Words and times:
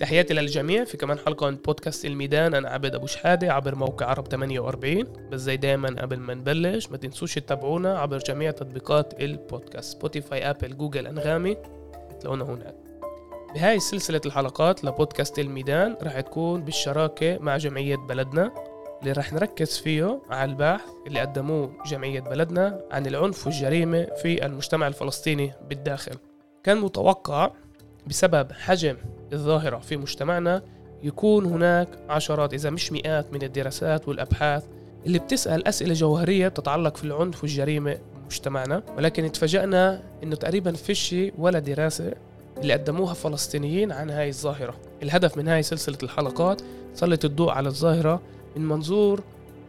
تحياتي 0.00 0.34
للجميع 0.34 0.84
في 0.84 0.96
كمان 0.96 1.18
حلقة 1.18 1.50
من 1.50 1.56
بودكاست 1.56 2.04
الميدان. 2.04 2.54
أنا 2.54 2.68
عبد 2.68 2.94
أبو 2.94 3.06
شحادة 3.06 3.52
عبر 3.52 3.74
موقع 3.74 4.06
عرب 4.06 4.28
48 4.28 5.04
بس 5.30 5.40
زي 5.40 5.56
دايما 5.56 5.88
قبل 6.02 6.18
ما 6.18 6.34
نبلش 6.34 6.88
ما 6.88 6.96
تنسوش 6.96 7.34
تتابعونا 7.34 7.98
عبر 7.98 8.18
جميع 8.18 8.50
تطبيقات 8.50 9.20
البودكاست 9.20 9.92
Spotify 9.92 10.50
Apple 10.50 10.76
Google 10.76 11.06
أنغامي. 11.06 11.56
تلاقونا 12.20 12.44
هناك. 12.44 12.74
بهاي 13.54 13.80
سلسلة 13.80 14.20
الحلقات 14.26 14.84
لبودكاست 14.84 15.38
الميدان 15.38 15.96
رح 16.02 16.20
تكون 16.20 16.64
بالشراكة 16.64 17.38
مع 17.38 17.56
جمعية 17.56 17.96
بلدنا. 17.96 18.52
اللي 19.00 19.12
رح 19.12 19.32
نركز 19.32 19.78
فيه 19.78 20.20
على 20.30 20.50
البحث 20.50 20.90
اللي 21.06 21.20
قدموه 21.20 21.72
جمعية 21.86 22.20
بلدنا 22.20 22.80
عن 22.90 23.06
العنف 23.06 23.46
والجريمة 23.46 24.06
في 24.22 24.46
المجتمع 24.46 24.86
الفلسطيني 24.86 25.52
بالداخل. 25.68 26.16
كان 26.64 26.80
متوقع 26.80 27.50
بسبب 28.06 28.52
حجم 28.52 28.96
الظاهرة 29.32 29.78
في 29.78 29.96
مجتمعنا 29.96 30.62
يكون 31.02 31.46
هناك 31.46 31.88
عشرات 32.08 32.54
إذا 32.54 32.70
مش 32.70 32.92
مئات 32.92 33.32
من 33.32 33.42
الدراسات 33.42 34.08
والأبحاث 34.08 34.64
اللي 35.06 35.18
بتسأل 35.18 35.68
أسئلة 35.68 35.94
جوهرية 35.94 36.48
تتعلق 36.48 36.96
في 36.96 37.04
العنف 37.04 37.42
والجريمة 37.42 37.98
بمجتمعنا 38.22 38.82
ولكن 38.96 39.24
اتفاجأنا 39.24 40.02
إنه 40.22 40.36
تقريبا 40.36 40.72
فيش 40.72 41.14
ولا 41.38 41.58
دراسة 41.58 42.14
اللي 42.58 42.72
قدموها 42.72 43.14
فلسطينيين 43.14 43.92
عن 43.92 44.10
هاي 44.10 44.28
الظاهرة. 44.28 44.74
الهدف 45.02 45.36
من 45.36 45.48
هاي 45.48 45.62
سلسلة 45.62 45.98
الحلقات 46.02 46.62
سلط 46.94 47.24
الضوء 47.24 47.50
على 47.50 47.68
الظاهرة 47.68 48.22
من 48.56 48.68
منظور 48.68 49.22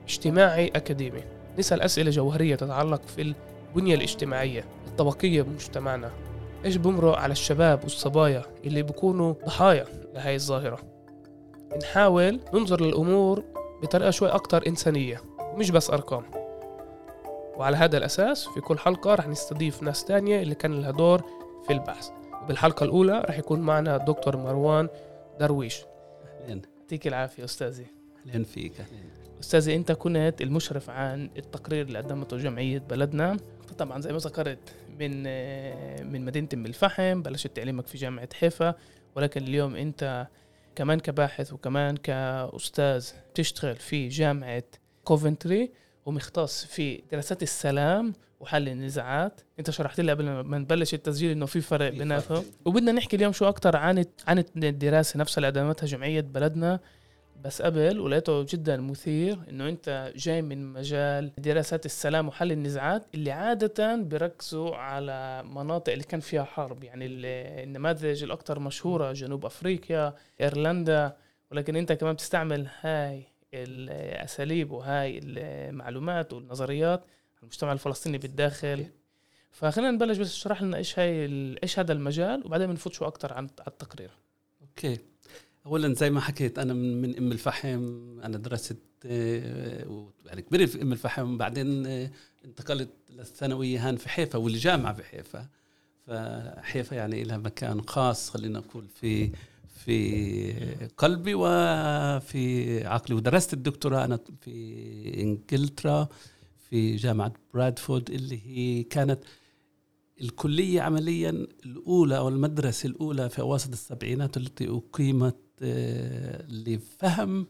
اجتماعي 0.07 0.68
أكاديمي. 0.68 1.21
نسأل 1.59 1.82
أسئلة 1.82 2.12
جوهرية 2.12 2.55
تتعلق 2.55 3.02
في 3.16 3.34
البنية 3.76 3.95
الاجتماعية 3.95 4.66
الطبقية 4.88 5.41
بمجتمعنا. 5.41 6.12
إيش 6.66 6.76
بمرق 6.76 7.17
على 7.17 7.31
الشباب 7.31 7.84
والصبايا 7.84 8.44
اللي 8.66 8.84
بيكونوا 8.84 9.34
ضحايا 9.45 9.85
لهاي 10.13 10.35
الظاهرة؟ 10.35 10.79
نحاول 11.82 12.40
ننظر 12.54 12.82
للأمور 12.82 13.43
بطريقة 13.82 14.12
شوي 14.12 14.29
أكتر 14.29 14.68
إنسانية 14.68 15.21
مش 15.55 15.71
بس 15.71 15.90
أرقام. 15.90 16.23
وعلى 17.57 17.77
هذا 17.77 17.98
الأساس 17.98 18.48
في 18.48 18.62
كل 18.62 18.79
حلقة 18.79 19.15
رح 19.15 19.27
نستضيف 19.27 19.84
ناس 19.84 20.05
تانية 20.05 20.41
اللي 20.41 20.55
كان 20.55 20.82
لها 20.82 20.91
دور 20.91 21.23
في 21.68 21.73
البحث. 21.73 22.10
وبالحلقة 22.43 22.84
الأولى 22.84 23.20
رح 23.20 23.40
يكون 23.40 23.60
معنا 23.60 23.98
دكتور 23.98 24.38
مروان 24.38 24.90
درويش. 25.40 25.85
اهلين 26.41 26.62
يعطيك 26.82 27.07
العافية 27.07 27.43
أستاذي. 27.43 27.85
اهلين 28.27 28.43
فيك 28.43 28.79
اهلين 28.79 29.10
أستاذي 29.40 29.76
أنت 29.76 29.91
كنت 29.91 30.41
المشرف 30.41 30.90
عن 30.90 31.29
التقرير 31.38 31.85
اللي 31.85 31.99
قدمته 31.99 32.38
جمعية 32.38 32.79
بلدنا. 32.79 33.38
طبعا 33.78 34.02
زي 34.02 34.12
ما 34.12 34.18
ذكرت 34.18 34.76
من 35.00 35.24
من 36.12 36.26
مدينة 36.26 36.50
أم 36.54 36.66
الفحم 36.66 37.22
بلشت 37.22 37.56
تعليمك 37.56 37.88
في 37.88 37.98
جامعة 37.98 38.30
حيفا 38.34 38.76
ولكن 39.16 39.44
اليوم 39.44 39.76
أنت 39.76 40.28
كمان 40.76 41.00
كباحث 41.00 41.54
وكمان 41.54 41.98
كأستاذ 41.98 43.08
تشتغل 43.34 43.76
في 43.76 44.08
جامعة 44.08 44.64
كوفنتري 45.04 45.72
ومختص 46.06 46.66
في 46.66 47.04
دراسات 47.12 47.44
السلام 47.44 48.14
وحل 48.40 48.70
النزاعات. 48.70 49.41
أنت 49.60 49.72
شرحت 49.72 50.00
لي 50.00 50.12
قبل 50.12 50.30
ما 50.30 50.58
نبلش 50.58 50.94
التسجيل 50.94 51.32
إنه 51.32 51.46
في 51.46 51.62
فرق 51.62 51.90
بيناتهم. 51.90 52.44
وبدنا 52.66 52.91
نحكي 52.91 53.16
اليوم 53.16 53.34
شو 53.34 53.50
أكثر 53.50 53.76
عن 53.76 54.06
عن 54.28 54.44
الدراسة 54.58 55.20
نفسها 55.20 55.38
اللي 55.38 55.48
قدمتها 55.48 55.88
جمعية 55.88 56.22
بلدنا. 56.22 56.80
بس 57.44 57.62
قبل 57.62 57.99
ولقيته 57.99 58.44
جدا 58.49 58.77
مثير 58.77 59.40
إنه 59.49 59.70
أنت 59.70 60.13
جاي 60.16 60.41
من 60.41 60.74
مجال 60.74 61.32
دراسات 61.38 61.85
السلام 61.85 62.27
وحل 62.27 62.52
النزاعات 62.52 63.04
اللي 63.13 63.32
عادة 63.32 63.96
بيركزوا 63.96 64.75
على 64.75 65.44
مناطق 65.44 65.91
اللي 65.91 66.03
كان 66.03 66.19
فيها 66.19 66.44
حرب 66.44 66.84
يعني 66.84 67.06
ال- 67.06 67.25
النماذج 67.68 68.24
الاكثر 68.24 68.59
مشهورة 68.59 69.12
جنوب 69.13 69.46
أفريقيا 69.46 70.13
إيرلندا 70.41 71.16
ولكن 71.52 71.75
أنت 71.75 71.91
كمان 71.91 72.13
بتستعمل 72.13 72.68
هاي 72.81 73.24
الأساليب 73.53 74.72
وهاي 74.72 75.19
المعلومات 75.23 76.34
والنظريات 76.34 77.00
على 77.00 77.41
المجتمع 77.41 77.72
الفلسطيني 77.73 78.17
بالداخل. 78.17 78.85
فخلينا 79.51 79.91
نبلش 79.91 80.17
بس 80.17 80.31
اشرح 80.34 80.62
لنا 80.62 80.78
إيش 80.78 81.00
هاي 81.00 81.25
إيش 81.63 81.79
هذا 81.79 81.94
المجال 81.94 82.46
وبعدين 82.46 82.67
بنفوت 82.67 82.94
شو 82.94 83.06
أكثر 83.06 83.34
عن 83.34 83.47
التقرير. 83.67 84.09
okay. 84.61 84.97
اولا 85.66 85.94
زي 85.94 86.09
ما 86.09 86.22
حكيت 86.22 86.59
أنا 86.59 86.74
من, 86.74 87.18
أم 87.18 87.31
الفحم 87.31 87.79
أنا 88.24 88.38
درست 88.38 88.78
يعني 90.25 90.41
كبرت 90.50 90.69
في 90.69 90.81
أم 90.81 90.91
الفحم 90.91 91.38
بعدين 91.38 91.85
آه، 91.85 92.09
انتقلت 92.46 92.90
للثانوية 93.09 93.90
هان 93.90 93.96
في 93.97 94.09
حيفا 94.09 94.40
والجامعة 94.40 94.94
في 94.94 95.03
حيفا. 95.03 95.47
فحيفا 96.07 96.96
يعني 96.96 97.23
لها 97.23 97.38
مكان 97.38 97.81
خاص 97.81 98.29
خلينا 98.29 98.59
نقول 98.59 98.88
في 98.88 99.31
في 99.85 100.53
قلبي 100.97 101.34
وفي 101.35 102.88
عقلي. 102.88 103.16
ودرست 103.18 103.53
الدكتوراه 103.53 104.06
أنا 104.06 104.19
في 104.41 105.22
إنجلترا 105.22 106.07
في 106.69 106.96
جامعة 106.96 107.34
برادفورد 107.53 108.09
اللي 108.09 108.40
هي 108.46 108.84
كانت 108.84 109.19
الكلية 110.22 110.81
عمليا 110.81 111.29
الأولى 111.66 112.18
أو 112.18 112.29
المدرسة 112.29 112.88
الأولى 112.88 113.29
في 113.29 113.41
أواسط 113.41 113.72
السبعينات 113.72 114.38
التي 114.38 114.69
أقيمت 114.69 115.35
آه، 115.62 116.46
لفهم 116.47 117.47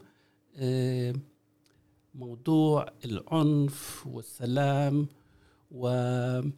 آه، 0.56 1.14
موضوع 2.14 2.86
العنف 3.04 4.06
والسلام 4.06 5.06
وهي 5.70 6.52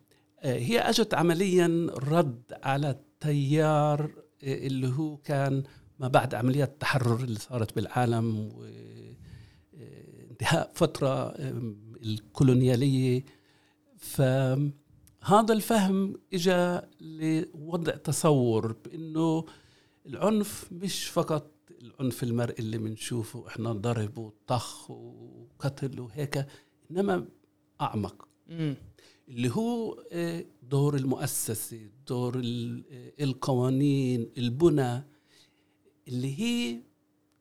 أجت 0.78 1.14
عمليا 1.14 1.86
رد 1.90 2.42
على 2.62 2.90
التيار 2.90 4.10
آه، 4.44 4.66
اللي 4.66 4.88
هو 4.88 5.16
كان 5.16 5.62
ما 5.98 6.08
بعد 6.08 6.34
عمليات 6.34 6.68
التحرر 6.68 7.24
اللي 7.24 7.38
صارت 7.38 7.76
بالعالم 7.76 8.52
وانتهاء 9.72 10.70
فترة 10.74 11.08
آه، 11.08 11.74
الكولونيالية. 12.02 13.24
فهذا 15.26 15.52
الفهم 15.52 16.14
اجى 16.32 16.80
لوضع 17.00 17.96
تصور 17.96 18.72
بإنه 18.72 19.44
العنف 20.06 20.68
مش 20.72 21.04
فقط 21.08 21.50
العنف 21.82 22.22
المرئي 22.22 22.58
اللي 22.58 22.78
بنشوفه 22.78 23.48
إحنا 23.48 23.72
ضرب 23.72 24.18
وطخ 24.18 24.90
وقتل 24.90 26.00
وهيك 26.00 26.46
إنما 26.90 27.26
أعمق. 27.80 28.28
امم 28.50 28.76
اللي 29.28 29.50
هو 29.50 30.02
آه، 30.12 30.44
دور 30.62 30.96
المؤسسة 30.96 31.90
دور 32.08 32.36
آه، 32.36 33.12
القوانين 33.20 34.30
البنى 34.38 35.04
اللي 36.08 36.40
هي 36.40 36.80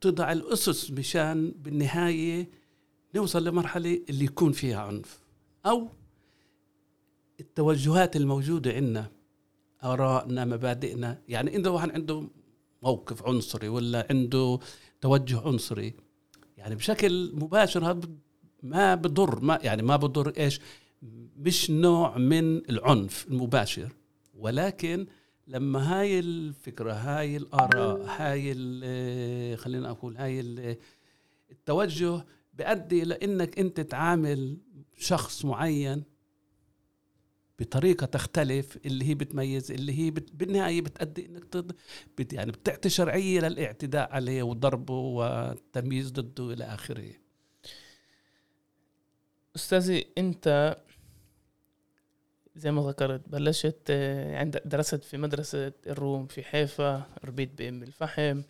تضع 0.00 0.32
الأسس 0.32 0.90
مشان 0.90 1.50
بالنهاية 1.50 2.50
نوصل 3.14 3.44
لمرحلة 3.44 4.02
اللي 4.10 4.24
يكون 4.24 4.52
فيها 4.52 4.80
عنف. 4.80 5.20
أو 5.66 5.88
التوجهات 7.40 8.16
الموجودة 8.16 8.72
عندنا 8.72 9.10
آرائنا 9.84 10.44
مبادئنا. 10.44 11.22
يعني 11.28 11.56
إذا 11.56 11.70
واحد 11.70 11.90
عنده 11.90 12.28
موقف 12.82 13.26
عنصري 13.26 13.68
ولا 13.68 14.06
عنده 14.10 14.58
توجه 15.00 15.40
عنصري 15.40 15.94
يعني 16.56 16.74
بشكل 16.74 17.32
مباشر 17.34 17.90
هذا 17.90 18.08
ما 18.62 18.94
بضر 18.94 19.40
ما 19.40 19.58
يعني 19.62 19.82
ما 19.82 19.96
بضر 19.96 20.28
إيش؟ 20.38 20.60
مش 21.36 21.70
نوع 21.70 22.18
من 22.18 22.56
العنف 22.70 23.26
المباشر. 23.28 23.92
ولكن 24.34 25.06
لما 25.46 26.00
هاي 26.00 26.18
الفكرة 26.18 26.92
هاي 26.92 27.36
الآراء 27.36 28.04
هاي 28.06 28.52
ال- 28.56 29.58
خلينا 29.58 29.90
أقول 29.90 30.16
هاي 30.16 30.40
ال- 30.40 30.76
التوجه 31.50 32.24
بيؤدي 32.54 33.02
إلى 33.02 33.14
إنك 33.14 33.58
أنت 33.58 33.80
تعامل 33.80 34.58
شخص 34.96 35.44
معين 35.44 36.02
بطريقة 37.58 38.06
تختلف 38.06 38.78
اللي 38.86 39.04
هي 39.08 39.14
بتميز 39.14 39.72
اللي 39.72 39.98
هي 39.98 40.10
بت 40.10 40.34
بالنهاية 40.34 40.80
بتأدي 40.80 41.26
إنك 41.26 41.44
تض... 41.44 41.72
بت 42.18 42.32
يعني 42.32 42.52
بتعطي 42.52 42.88
شرعية 42.88 43.40
للاعتداء 43.40 44.12
عليه 44.12 44.42
وضربه 44.42 44.94
والتمييز 44.94 46.10
ضده 46.12 46.52
إلى 46.52 46.64
آخره. 46.64 47.12
أستاذي 49.56 50.06
أنت 50.18 50.76
زي 52.56 52.70
ما 52.72 52.82
ذكرت 52.82 53.28
بلشت 53.28 53.82
آه، 53.90 54.38
عند 54.38 54.62
درست 54.64 55.04
في 55.04 55.16
مدرسة 55.16 55.72
الروم 55.86 56.26
في 56.26 56.42
حيفا 56.42 57.06
ربيت 57.24 57.58
بأم 57.58 57.82
الفحم 57.82 58.42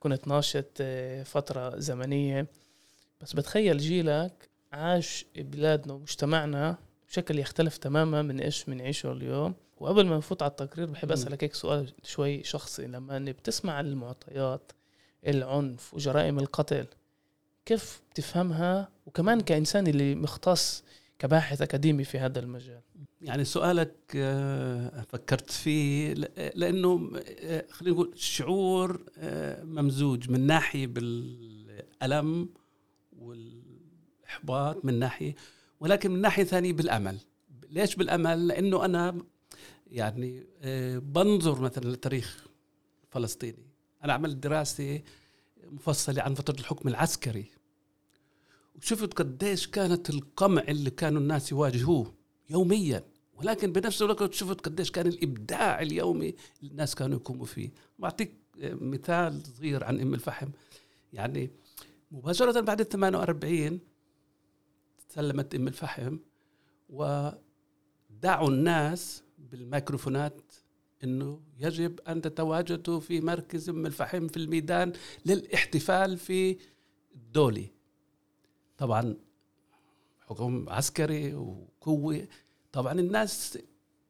كنت 0.00 0.28
ناشط 0.28 0.70
آه، 0.80 1.22
فترة 1.22 1.78
زمنية. 1.78 2.46
بس 3.20 3.32
بتخيل 3.32 3.78
جيلك 3.78 4.48
عاش 4.72 5.26
بلادنا 5.36 5.92
ومجتمعنا 5.92 6.78
بشكل 7.14 7.38
يختلف 7.38 7.76
تماما 7.76 8.22
من 8.22 8.40
إيش 8.40 8.64
بنعيشه 8.64 9.12
اليوم. 9.12 9.54
وقبل 9.78 10.06
ما 10.06 10.16
نفوت 10.16 10.42
على 10.42 10.50
التقرير 10.50 10.86
بحب. 10.86 11.12
أسألك 11.12 11.44
هيك 11.44 11.54
سؤال 11.54 11.92
شوي 12.02 12.44
شخصي. 12.44 12.86
لما 12.86 13.18
بتسمع 13.18 13.72
عن 13.72 13.86
المعطيات 13.86 14.72
العنف 15.26 15.94
وجرائم 15.94 16.38
القتل 16.38 16.86
كيف 17.66 18.02
بتفهمها؟ 18.10 18.88
وكمان 19.06 19.40
كإنسان 19.40 19.86
اللي 19.86 20.14
مختص 20.14 20.84
كباحث 21.18 21.62
أكاديمي 21.62 22.04
في 22.04 22.18
هذا 22.18 22.40
المجال. 22.40 22.80
يعني 23.22 23.44
سؤالك 23.44 23.94
آه، 24.16 25.04
فكرت 25.08 25.50
فيه 25.50 26.14
لأنه 26.54 27.10
آه، 27.40 27.64
خلينا 27.70 27.94
نقول 27.94 28.12
شعور 28.16 29.04
آه، 29.18 29.64
ممزوج 29.64 30.30
من 30.30 30.46
ناحية 30.46 30.86
بالألم 30.86 32.48
والإحباط 33.18 34.84
من 34.84 34.98
ناحية 34.98 35.34
ولكن 35.84 36.10
من 36.10 36.20
ناحية 36.20 36.44
ثانية 36.44 36.72
بالأمل. 36.72 37.18
ليش 37.70 37.96
بالأمل؟ 37.96 38.46
لأنه 38.48 38.84
أنا 38.84 39.18
يعني 39.86 40.46
بنظر 40.98 41.60
مثلا 41.60 41.84
للتاريخ 41.84 42.46
الفلسطيني 43.04 43.66
أنا 44.04 44.12
عملت 44.12 44.36
دراسة 44.36 45.00
مفصلة 45.64 46.22
عن 46.22 46.34
فترة 46.34 46.60
الحكم 46.60 46.88
العسكري. 46.88 47.50
وشفت 48.76 49.12
قديش 49.14 49.66
كانت 49.66 50.10
القمع 50.10 50.62
اللي 50.62 50.90
كانوا 50.90 51.20
الناس 51.20 51.52
يواجهوه 51.52 52.14
يوميا. 52.50 53.04
ولكن 53.34 53.72
بنفس 53.72 54.02
الوقت 54.02 54.34
شفت 54.34 54.60
قديش 54.60 54.90
كان 54.90 55.06
الإبداع 55.06 55.82
اليومي 55.82 56.34
الناس 56.62 56.94
كانوا 56.94 57.18
يقوموا 57.18 57.46
فيه. 57.46 57.70
بعطيك 57.98 58.34
مثال 58.62 59.42
صغير 59.46 59.84
عن 59.84 60.00
أم 60.00 60.14
الفحم. 60.14 60.48
يعني 61.12 61.50
مباشرة 62.10 62.60
بعد 62.60 62.80
ال 62.80 62.88
48 62.88 63.80
سلمت 65.14 65.54
أم 65.54 65.68
الفحم 65.68 66.18
ودعوا 66.88 68.48
الناس 68.48 69.22
بالميكروفونات 69.38 70.52
إنه 71.04 71.40
يجب 71.58 72.00
أن 72.00 72.20
تتواجدوا 72.20 73.00
في 73.00 73.20
مركز 73.20 73.68
أم 73.68 73.86
الفحم 73.86 74.28
في 74.28 74.36
الميدان 74.36 74.92
للاحتفال 75.26 76.18
في 76.18 76.58
الدولي 77.14 77.70
طبعا 78.78 79.16
حكم 80.20 80.68
عسكري 80.68 81.34
وقوة 81.34 82.28
طبعا 82.72 82.92
الناس 82.92 83.58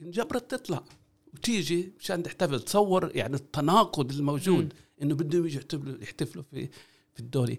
انجبرت 0.02 0.50
تطلع 0.50 0.84
وتيجي 1.34 1.92
مشان 1.98 2.22
تحتفل 2.22 2.60
تصور 2.60 3.16
يعني 3.16 3.34
التناقض 3.34 4.12
الموجود 4.12 4.72
إنه 5.02 5.14
بدهم 5.14 5.46
يجوا 5.46 5.60
يحتفلوا 5.60 6.02
يحتفلوا 6.02 6.44
في 6.50 6.68
في 7.14 7.20
الدولي. 7.20 7.58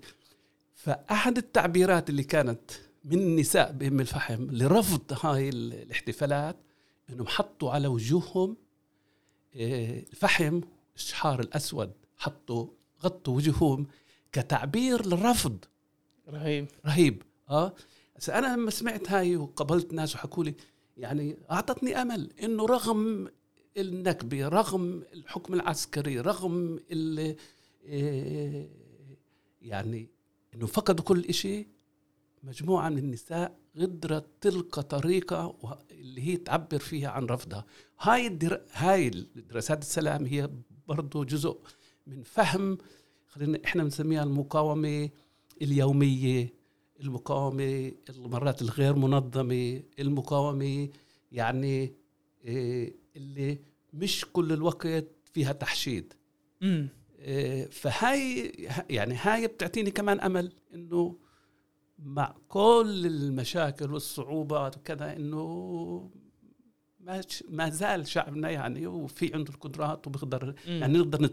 فأحد 0.73 1.37
التعبيرات 1.37 2.09
اللي 2.09 2.23
كانت 2.23 2.71
من 3.05 3.19
النساء 3.19 3.71
بام 3.71 3.99
الفحم 3.99 4.51
لرفض 4.51 5.25
هاي 5.25 5.49
الاحتفالات 5.49 6.55
إنهم 7.09 7.27
حطوا 7.27 7.71
على 7.71 7.87
وجوههم 7.87 8.57
آه، 9.55 9.99
الفحم 9.99 10.61
الشحار 10.95 11.39
الأسود 11.39 11.91
حطوا 12.17 12.67
غطوا 13.03 13.35
وجوههم 13.35 13.87
كتعبير 14.31 15.05
للرفض. 15.05 15.57
رهيب. 16.29 16.67
رهيب 16.85 17.23
آه. 17.49 17.73
بس 18.17 18.29
أنا 18.29 18.55
لما 18.55 18.71
سمعت 18.71 19.11
هاي 19.11 19.37
وقابلت 19.37 19.93
ناس 19.93 20.15
وحكوا 20.15 20.43
لي 20.43 20.55
يعني 20.97 21.37
أعطتني 21.51 22.01
أمل 22.01 22.31
إنه 22.43 22.65
رغم 22.65 23.27
النكبة 23.77 24.47
رغم 24.47 25.03
الحكم 25.13 25.53
العسكري 25.53 26.19
رغم 26.19 26.79
ال 26.91 27.35
آه، 27.87 28.67
يعني 29.61 30.09
إنه 30.55 30.65
فقدوا 30.65 31.05
كل 31.05 31.33
شيء 31.33 31.67
مجموعة 32.45 32.89
من 32.89 32.97
النساء 32.97 33.59
قدرت 33.75 34.25
تلقى 34.41 34.83
طريقة 34.83 35.55
اللي 35.91 36.21
هي 36.21 36.37
تعبر 36.37 36.79
فيها 36.79 37.09
عن 37.09 37.25
رفضها. 37.25 37.65
هاي 37.99 38.27
الدر... 38.27 38.61
هاي 38.73 39.09
دراسات 39.35 39.81
السلام 39.81 40.25
هي 40.25 40.49
برضه 40.87 41.23
جزء 41.25 41.57
من 42.07 42.23
فهم 42.23 42.77
خلينا 43.27 43.59
إحنا 43.65 43.83
بنسميها 43.83 44.23
المقاومة 44.23 45.09
اليومية 45.61 46.53
المقاومة 47.01 47.91
المرات 48.09 48.61
الغير 48.61 48.95
منظمة 48.95 49.83
المقاومة 49.99 50.89
يعني 51.31 51.93
إيه، 52.45 52.95
اللي 53.15 53.59
مش 53.93 54.25
كل 54.33 54.53
الوقت 54.53 55.07
فيها 55.33 55.51
تحشيد. 55.51 56.13
إيه، 57.19 57.65
فهاي 57.65 58.51
يعني 58.89 59.15
هاي 59.15 59.47
بتعطيني 59.47 59.91
كمان 59.91 60.19
أمل 60.19 60.53
إنه 60.73 61.17
مع 61.99 62.35
كل 62.47 63.03
المشاكل 63.05 63.93
والصعوبات 63.93 64.77
وكذا 64.77 65.15
إنه 65.15 66.11
ما 66.99 67.21
ما 67.49 67.69
زال 67.69 68.07
شعبنا 68.07 68.49
يعني 68.49 68.87
وفي 68.87 69.33
عنده 69.33 69.53
القدرات 69.53 70.07
وبيقدر 70.07 70.55
يعني 70.67 70.97
نقدر 70.97 71.29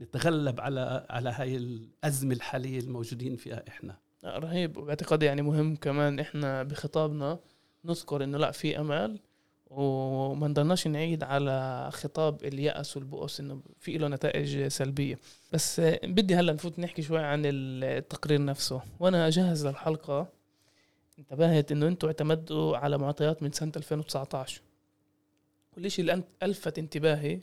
نتغلب 0.00 0.60
على 0.60 1.06
على 1.10 1.30
هاي 1.30 1.56
الأزمة 1.56 2.34
الحالية 2.34 2.78
الموجودين 2.80 3.36
فيها 3.36 3.64
إحنا. 3.68 3.98
رهيب. 4.24 4.76
وباعتقادي 4.76 5.26
يعني 5.26 5.42
مهم 5.42 5.76
كمان 5.76 6.18
إحنا 6.18 6.62
بخطابنا 6.62 7.38
نذكر 7.84 8.24
إنه 8.24 8.38
لأ 8.38 8.50
في 8.50 8.80
أمل. 8.80 9.20
وما 9.74 10.48
نضلناش 10.48 10.86
نعيد 10.86 11.22
على 11.22 11.88
خطاب 11.92 12.44
اليأس 12.44 12.96
والبؤس 12.96 13.40
إنه 13.40 13.62
في 13.78 13.98
له 13.98 14.08
نتائج 14.08 14.66
سلبية. 14.68 15.18
بس 15.52 15.80
بدي 16.04 16.34
هلأ 16.34 16.52
نفوت 16.52 16.78
نحكي 16.78 17.02
شوي 17.02 17.18
عن 17.18 17.42
التقرير 17.44 18.44
نفسه. 18.44 18.82
وأنا 19.00 19.26
اجهز 19.26 19.66
للحلقة. 19.66 20.28
انتبهت 21.18 21.72
إنه 21.72 21.88
أنتم 21.88 22.06
اعتمدوا 22.06 22.76
على 22.76 22.98
معطيات 22.98 23.42
من 23.42 23.52
سنة 23.52 23.72
2019 23.76 24.62
والشيء 25.76 26.10
اللي 26.10 26.24
ألفت 26.42 26.78
انتباهي 26.78 27.40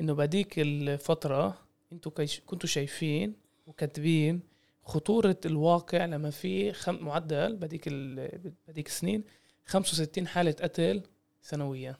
إنه 0.00 0.14
بعديك 0.14 0.58
الفترة 0.58 1.58
أنتم 1.92 2.10
كنتوا 2.46 2.68
شايفين 2.68 3.34
وكاتبين 3.66 4.40
خطورة 4.84 5.36
الواقع 5.46 6.04
لما 6.04 6.30
في 6.30 6.72
خم... 6.72 7.04
معدل 7.04 7.56
بديك 7.56 7.88
ال... 7.88 8.52
بديك 8.68 8.86
السنين 8.86 9.24
65 9.70 10.26
حالة 10.26 10.52
قتل 10.52 11.02
سنويا. 11.42 11.96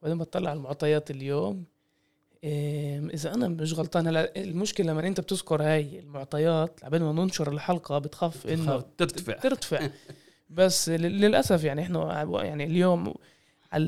وبعدين 0.00 0.18
بطلع 0.18 0.50
على 0.50 0.56
المعطيات 0.56 1.10
اليوم. 1.10 1.64
إذا 3.14 3.34
أنا 3.34 3.48
مش 3.48 3.74
غلطان 3.74 4.06
هلا 4.06 4.36
المشكلة 4.36 4.92
لما 4.92 5.06
أنت 5.06 5.20
بتذكر 5.20 5.62
هاي 5.62 5.98
المعطيات 5.98 6.84
قبل 6.84 7.02
ما 7.02 7.12
ننشر 7.12 7.52
الحلقة 7.52 7.98
بتخاف 7.98 8.46
إنه 8.46 8.84
ترتفع. 8.98 9.32
ترتفع. 9.32 9.88
بس 10.50 10.88
للأسف 10.88 11.64
يعني 11.64 11.82
إحنا 11.82 12.22
يعني 12.42 12.64
اليوم 12.64 13.14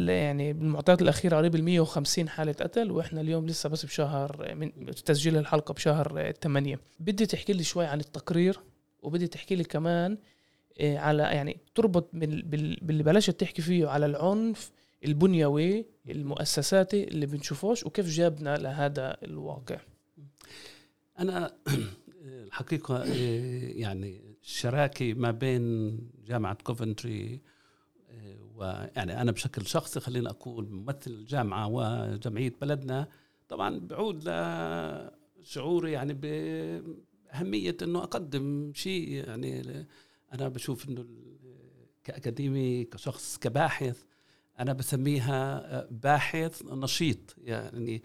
يعني 0.09 0.53
بالمعطيات 0.53 1.03
الأخيرة 1.03 1.37
قريب 1.37 1.55
ال 1.55 1.65
150 1.65 2.29
حالة 2.29 2.53
قتل 2.53 2.91
وإحنا 2.91 3.21
اليوم 3.21 3.47
لسه 3.47 3.69
بس 3.69 3.85
بشهر 3.85 4.55
من 4.55 4.87
تسجيل 4.87 5.37
الحلقة 5.37 5.75
بشهر 5.75 6.33
8 6.43 6.81
بدي 7.01 7.27
تحكي 7.27 7.53
لي 7.53 7.65
شوي 7.65 7.87
عن 7.87 8.01
التقرير 8.01 8.61
وبدي 9.03 9.27
تحكي 9.27 9.55
لي 9.55 9.65
كمان 9.65 10.19
على 10.81 11.23
يعني 11.23 11.59
تربط 11.75 12.09
باللي 12.13 13.03
بلشت 13.03 13.41
تحكي 13.41 13.63
فيه 13.63 13.89
على 13.89 14.07
العنف 14.07 14.71
البنيوي 15.05 15.87
المؤسساتي 16.09 17.05
اللي 17.05 17.27
بنشوفوش 17.27 17.87
وكيف 17.87 18.09
جابنا 18.09 18.57
لهذا 18.57 19.17
الواقع. 19.23 19.79
أنا 21.19 21.53
الحقيقة 22.47 22.97
آه، 22.97 23.05
يعني 23.73 24.37
الشراكة 24.43 25.15
ما 25.15 25.31
بين 25.31 25.99
جامعة 26.27 26.55
كوفنتري 26.65 27.41
ويعني 28.57 29.21
أنا 29.21 29.33
بشكل 29.33 29.67
شخصي 29.67 30.01
خلينا 30.01 30.31
أقول 30.31 30.69
ممثل 30.71 31.11
الجامعة 31.11 31.69
وجمعية 31.69 32.53
بلدنا 32.61 33.09
طبعا 33.49 33.79
بعود 33.79 34.23
لشعوري 35.43 35.93
يعني 35.93 36.15
بأهمية 36.15 37.77
إنه 37.83 37.99
أقدم 37.99 38.73
شيء 38.75 39.09
يعني 39.09 39.87
أنا 40.33 40.49
بشوف 40.49 40.89
إنه 40.89 41.07
كأكاديمي 42.05 42.85
كشخص 42.85 43.39
كباحث 43.39 44.03
أنا 44.61 44.73
بسميها 44.73 45.87
باحث 45.91 46.63
نشيط. 46.63 47.37
يعني 47.39 48.03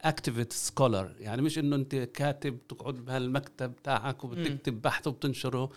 activist 0.00 0.52
scholar 0.52 1.14
يعني 1.18 1.42
مش 1.42 1.58
إنه 1.58 1.76
أنت 1.76 1.94
كاتب 1.94 2.58
تقعد 2.68 2.94
بهالمكتب 2.94 3.76
تاعك 3.82 4.24
وبتكتب 4.24 4.82
بحث 4.82 5.06
وبتنشره. 5.06 5.70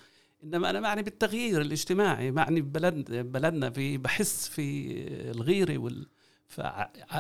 إنما 0.44 0.70
أنا 0.70 0.80
معني 0.80 1.04
بالتغيير 1.04 1.62
الاجتماعي 1.62 2.32
معني 2.32 2.62
ببلد 2.62 3.12
بلدنا 3.12 3.70
في 3.70 3.98
بحس 3.98 4.48
في 4.48 4.94
الغيرة 5.32 5.78
وال 5.78 6.08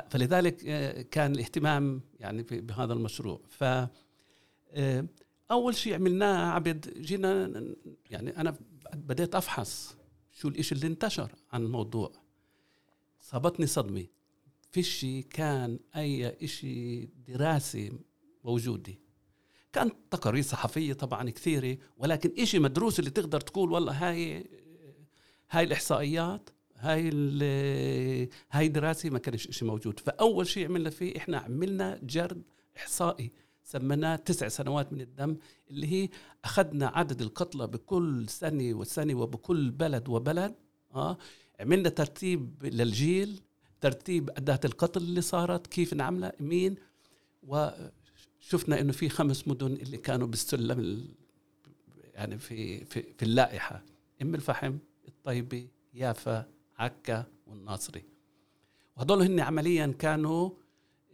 فلذلك 0.09 0.65
آه، 0.67 1.01
كان 1.01 1.31
الاهتمام 1.31 2.01
يعني 2.19 2.43
بهذا 2.51 2.93
المشروع. 2.93 3.41
ف 3.49 3.63
آه، 3.63 5.05
أول 5.51 5.75
شيء 5.75 5.93
عملناه 5.93 6.51
عبد 6.51 7.01
جينا 7.01 7.63
يعني 8.09 8.37
أنا 8.37 8.57
بديت 8.93 9.35
أفحص 9.35 9.97
شو 10.31 10.47
الإشي 10.47 10.75
اللي 10.75 10.87
انتشر 10.87 11.31
عن 11.51 11.63
الموضوع. 11.63 12.11
صابتني 13.21 13.67
صدمة. 13.67 14.05
فيش 14.71 15.05
كان 15.29 15.79
أي 15.95 16.43
إشي 16.43 17.05
دراسي 17.05 17.93
موجودة. 18.43 18.93
كانت 19.73 19.95
تقارير 20.11 20.43
صحفية 20.43 20.93
طبعا 20.93 21.29
كثيرة 21.29 21.77
ولكن 21.97 22.31
إشي 22.37 22.59
مدروس 22.59 22.99
اللي 22.99 23.09
تقدر 23.09 23.41
تقول 23.41 23.71
والله 23.71 24.09
هاي 24.09 24.49
هاي 25.51 25.63
الإحصائيات 25.63 26.49
هاي 26.75 27.09
هاي 28.51 28.67
دراسة 28.67 29.09
ما 29.09 29.19
كانش 29.19 29.47
إشي 29.47 29.65
موجود. 29.65 29.99
فأول 29.99 30.47
شيء 30.47 30.65
عملنا 30.65 30.89
فيه 30.89 31.17
إحنا 31.17 31.37
عملنا 31.37 31.99
جرد 32.03 32.43
إحصائي. 32.77 33.31
سميناه 33.71 34.15
تسع 34.15 34.47
سنوات 34.47 34.93
من 34.93 35.01
الدم 35.01 35.37
اللي 35.71 35.87
هي 35.87 36.09
أخذنا 36.45 36.87
عدد 36.87 37.21
القتلى 37.21 37.67
بكل 37.67 38.29
سنة 38.29 38.73
وسنة 38.73 39.15
وبكل 39.15 39.71
بلد 39.71 40.09
وبلد 40.09 40.55
آه 40.95 41.17
عملنا 41.59 41.89
ترتيب 41.89 42.63
للجيل 42.65 43.41
ترتيب 43.81 44.29
أداة 44.29 44.59
القتل 44.65 45.01
اللي 45.01 45.21
صارت 45.21 45.67
كيف 45.67 45.93
نعملها 45.93 46.33
مين؟ 46.39 46.75
وشفنا 47.43 48.79
إنه 48.81 48.91
في 48.91 49.09
خمس 49.09 49.47
مدن 49.47 49.67
اللي 49.73 49.97
كانوا 49.97 50.27
بالسلم 50.27 50.79
ال- 50.79 51.15
يعني 52.13 52.37
في 52.37 52.85
في 52.85 53.01
في 53.17 53.23
اللائحة 53.23 53.83
أم 54.21 54.35
الفحم 54.35 54.77
الطيبة 55.07 55.67
يافا 55.93 56.45
عكا 56.77 57.25
والناصري. 57.47 58.03
وهدول 58.97 59.21
هن 59.21 59.39
عمليا 59.39 59.87
كانوا 59.99 60.49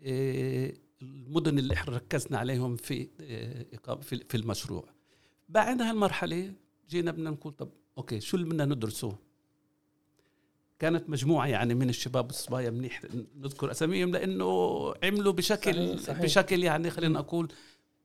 آه، 0.05 0.73
المدن 1.03 1.59
اللي 1.59 1.73
إحنا 1.73 1.95
ركزنا 1.95 2.37
عليهم 2.37 2.75
في 2.75 3.07
آه، 3.21 3.95
في 4.01 4.37
المشروع. 4.37 4.85
بعد 5.49 5.81
هالمرحله 5.81 6.53
جينا 6.89 7.11
بدنا 7.11 7.29
نقول 7.29 7.53
طب 7.53 7.69
أوكي 7.97 8.19
شو 8.19 8.37
اللي 8.37 8.49
بدنا 8.49 8.65
ندرسه؟ 8.65 9.15
كانت 10.79 11.09
مجموعة 11.09 11.47
يعني 11.47 11.73
من 11.73 11.89
الشباب 11.89 12.29
الصبايا 12.29 12.69
منيح 12.69 13.01
نذكر 13.35 13.71
أساميهم 13.71 14.11
لأنه 14.11 14.45
عملوا 15.03 15.33
بشكل 15.33 15.73
صحيح، 15.73 16.01
صحيح. 16.01 16.21
بشكل 16.21 16.63
يعني 16.63 16.89
خلينا 16.89 17.19
نقول 17.19 17.51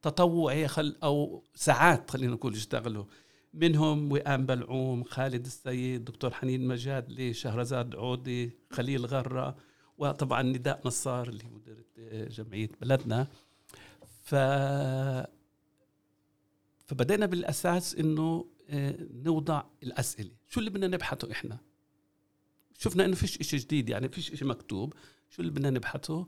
تطوعي 0.02 0.68
خل 0.68 0.96
أو 1.02 1.42
ساعات 1.54 2.10
خلينا 2.10 2.32
نقول 2.32 2.54
يشتغلوا 2.54 3.04
منهم 3.54 4.12
وئام 4.12 4.46
بلعوم 4.46 5.04
خالد 5.04 5.46
السيد 5.46 6.04
دكتور 6.04 6.30
حنين 6.30 6.68
مجاد 6.68 7.32
شهرزاد 7.32 7.94
عودي 7.94 8.50
خليل 8.70 9.06
غرة 9.06 9.56
وطبعا 9.98 10.42
نداء 10.42 10.80
نصار 10.84 11.28
اللي 11.28 11.44
مديرة 11.44 11.84
جمعية 12.28 12.68
بلدنا. 12.80 13.26
ف 14.22 14.34
فبدينا 16.86 17.26
بالأساس 17.26 17.94
إنه 17.94 18.46
آه، 18.70 18.96
نوضع 19.24 19.62
الأسئلة. 19.82 20.30
شو 20.48 20.60
اللي 20.60 20.70
بدنا 20.70 20.86
نبحثه 20.86 21.32
إحنا؟ 21.32 21.58
شفنا 22.78 23.04
إنه 23.04 23.14
فيش 23.14 23.40
إشي 23.40 23.56
جديد 23.56 23.88
يعني 23.88 24.08
فيش 24.08 24.32
إشي 24.32 24.44
مكتوب. 24.44 24.94
شو 25.30 25.42
اللي 25.42 25.52
بدنا 25.52 25.70
نبحثه؟ 25.70 26.26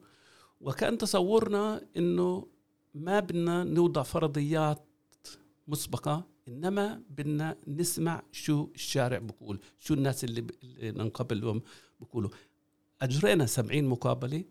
وكان 0.60 0.98
تصورنا 0.98 1.86
إنه 1.96 2.46
ما 2.94 3.20
بدنا 3.20 3.64
نوضع 3.64 4.02
فرضيات 4.02 4.86
مسبقة 5.68 6.26
إنما 6.48 7.02
بدنا 7.10 7.56
نسمع 7.68 8.22
شو 8.32 8.68
الشارع 8.74 9.18
بقول 9.18 9.60
شو 9.78 9.94
الناس 9.94 10.24
اللي. 10.24 10.46
اللي 10.62 10.90
ننقبلهم 10.90 11.62
بقولوا. 12.00 12.30
أجرينا 13.02 13.46
سبعين 13.46 13.88
مقابلة 13.88 14.44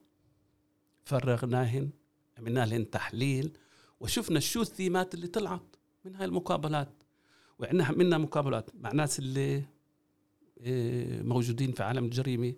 فرغناهن 1.06 1.89
عملنا 2.38 2.65
لهن 2.65 2.89
تحليل 2.89 3.58
وشفنا 4.00 4.39
شو 4.39 4.62
الثيمات 4.62 5.13
اللي 5.13 5.27
طلعت 5.27 5.75
من 6.06 6.15
هاي 6.15 6.25
المقابلات. 6.25 6.89
وعندنا 7.60 7.86
عملنا 7.86 8.18
مقابلات 8.18 8.70
مع 8.75 8.91
ناس 8.91 9.20
اللي 9.20 9.63
آه، 10.62 11.22
موجودين 11.22 11.72
في 11.72 11.84
عالم 11.84 12.06
الجريمة 12.06 12.53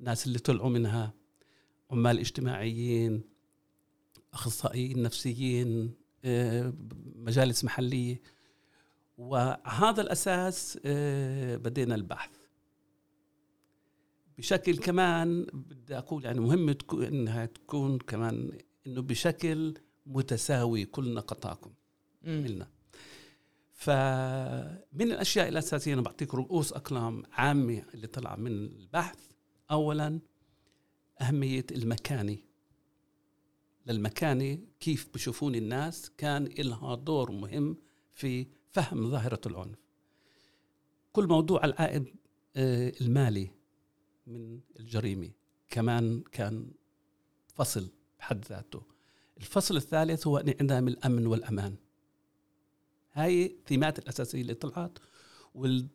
ناس 0.00 0.26
اللي 0.26 0.38
طلعوا 0.38 0.70
منها 0.70 1.14
عمال 1.90 2.18
اجتماعيين 2.18 3.22
أخصائيين 4.32 5.02
نفسيين 5.02 5.94
آه، 6.24 6.72
مجالس 7.14 7.64
محلية. 7.64 8.22
وهذا 9.18 10.00
الأساس 10.00 10.78
آه، 10.84 11.56
بدينا 11.56 11.94
البحث. 11.94 12.37
بشكل 14.38 14.76
كمان 14.76 15.46
بدي 15.52 15.98
أقول 15.98 16.24
يعني 16.24 16.40
مهم 16.40 16.72
تكون 16.72 17.04
إنها 17.04 17.46
تكون 17.46 17.98
كمان 17.98 18.58
إنه 18.86 19.02
بشكل 19.02 19.74
متساوي 20.06 20.84
كلنا 20.84 21.20
قطاعكم 21.20 21.70
مم. 22.22 22.38
عملنا 22.38 22.68
فمن 23.72 25.12
الأشياء 25.12 25.48
الاساسيه 25.48 25.94
أنا 25.94 26.02
بعطيك 26.02 26.34
رؤوس 26.34 26.72
أقلام 26.72 27.22
عامة 27.32 27.82
اللي 27.94 28.06
طلع 28.06 28.36
من 28.36 28.52
البحث. 28.52 29.18
اولا 29.70 30.20
أهمية 31.20 31.66
المكاني 31.70 32.44
للمكانة 33.86 34.58
كيف 34.80 35.08
بشوفون 35.14 35.54
الناس 35.54 36.10
كان 36.18 36.44
لها 36.58 36.94
دور 36.94 37.32
مهم 37.32 37.76
في 38.12 38.46
فهم 38.70 39.10
ظاهرة 39.10 39.40
العنف. 39.46 39.78
كل 41.12 41.26
موضوع 41.26 41.64
العائد 41.64 42.14
آه، 42.56 42.92
المالي. 43.00 43.57
من 44.28 44.60
الجريمة. 44.80 45.30
كمان 45.68 46.22
كان 46.32 46.70
فصل 47.54 47.88
بحد 48.18 48.44
ذاته. 48.44 48.82
الفصل 49.38 49.76
الثالث 49.76 50.26
هو 50.26 50.38
انعدام 50.38 50.88
الأمن 50.88 51.26
والأمان. 51.26 51.76
هاي 53.12 53.46
الثيمات 53.46 53.98
الأساسية 53.98 54.40
اللي 54.40 54.54
طلعت. 54.54 54.98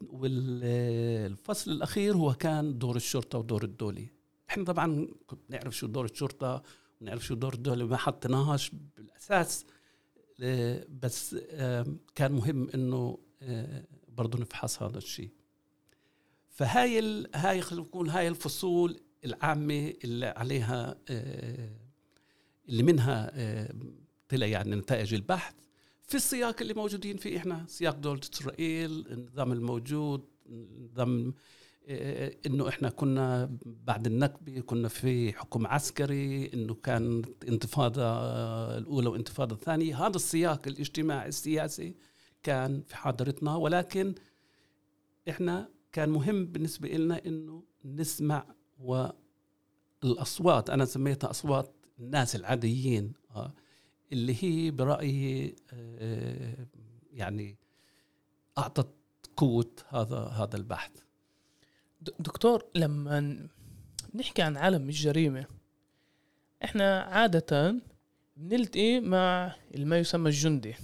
والفصل 0.09 1.71
الأخير 1.71 2.15
هو 2.15 2.33
كان 2.33 2.77
دور 2.77 2.95
الشرطة 2.95 3.37
ودور 3.37 3.63
الدولة. 3.63 4.07
إحنا 4.49 4.63
طبعا 4.63 5.07
كنت 5.27 5.39
نعرف 5.49 5.77
شو 5.77 5.87
دور 5.87 6.05
الشرطة 6.05 6.63
ونعرف 7.01 7.25
شو 7.25 7.35
دور 7.35 7.53
الدولة 7.53 7.85
ما 7.85 7.97
حطيناهاش 7.97 8.71
بالأساس. 8.97 9.65
آه، 10.41 10.85
بس 11.01 11.35
آه، 11.49 11.85
كان 12.15 12.31
مهم 12.31 12.69
إنه 12.69 13.17
آه، 13.41 13.85
برضه 14.07 14.39
نفحص 14.39 14.83
هذا 14.83 14.97
الشيء. 14.97 15.29
فهاي 16.53 17.00
ال... 17.00 17.29
هاي 17.36 17.62
خلينا 17.62 17.86
نقول 17.86 18.10
هاي 18.10 18.27
الفصول 18.27 19.00
العامة 19.25 19.93
اللي 20.03 20.25
عليها 20.25 20.95
آه، 21.10 21.69
اللي 22.69 22.83
منها 22.83 23.31
آه، 23.33 23.74
طلع 24.29 24.45
يعني 24.45 24.75
نتائج 24.75 25.13
البحث. 25.13 25.53
في 26.03 26.15
السياق 26.15 26.62
اللي 26.62 26.74
موجودين 26.74 27.17
فيه 27.17 27.38
إحنا 27.38 27.65
سياق 27.67 27.95
دولة 27.95 28.22
إسرائيل 28.33 29.07
النظام 29.12 29.51
الموجود 29.51 30.25
نظام 30.79 31.33
آه، 31.88 32.36
إنه 32.45 32.69
إحنا 32.69 32.89
كنا 32.89 33.57
بعد 33.65 34.07
النكبه 34.07 34.60
كنا 34.60 34.88
في 34.88 35.33
حكم 35.33 35.67
عسكري 35.67 36.53
إنه 36.53 36.74
كانت 36.74 37.43
انتفاضة 37.43 38.03
الأولى 38.77 39.10
وانتفاضة 39.10 39.55
الثانية. 39.55 40.07
هذا 40.07 40.15
السياق 40.15 40.67
الاجتماعي 40.67 41.29
السياسي 41.29 41.95
كان 42.43 42.83
في 42.88 42.95
حاضرتنا 42.95 43.55
ولكن 43.55 44.15
إحنا 45.29 45.69
كان 45.93 46.09
مهم 46.09 46.45
بالنسبة 46.45 46.89
لنا 46.89 47.25
إنه 47.25 47.63
نسمع 47.85 48.45
والأصوات 50.03 50.69
أنا 50.69 50.85
سميتها 50.85 51.29
أصوات 51.29 51.75
الناس 52.00 52.35
العاديين 52.35 53.13
آه 53.35 53.53
اللي 54.12 54.43
هي 54.43 54.71
برأيي 54.71 55.55
آه، 55.73 56.67
يعني 57.13 57.57
أعطت 58.57 58.89
قوة 59.38 59.71
هذا 59.89 60.17
هذا 60.17 60.55
البحث 60.55 60.91
دكتور 62.01 62.65
لما 62.75 63.47
نحكي 64.15 64.41
عن 64.41 64.57
عالم 64.57 64.89
الجريمة 64.89 65.45
إحنا 66.63 67.01
عادة 67.01 67.75
بنلتقي 68.38 69.00
مع 69.00 69.55
ما 69.77 70.00
يسمى 70.00 70.29
الجندي 70.29 70.75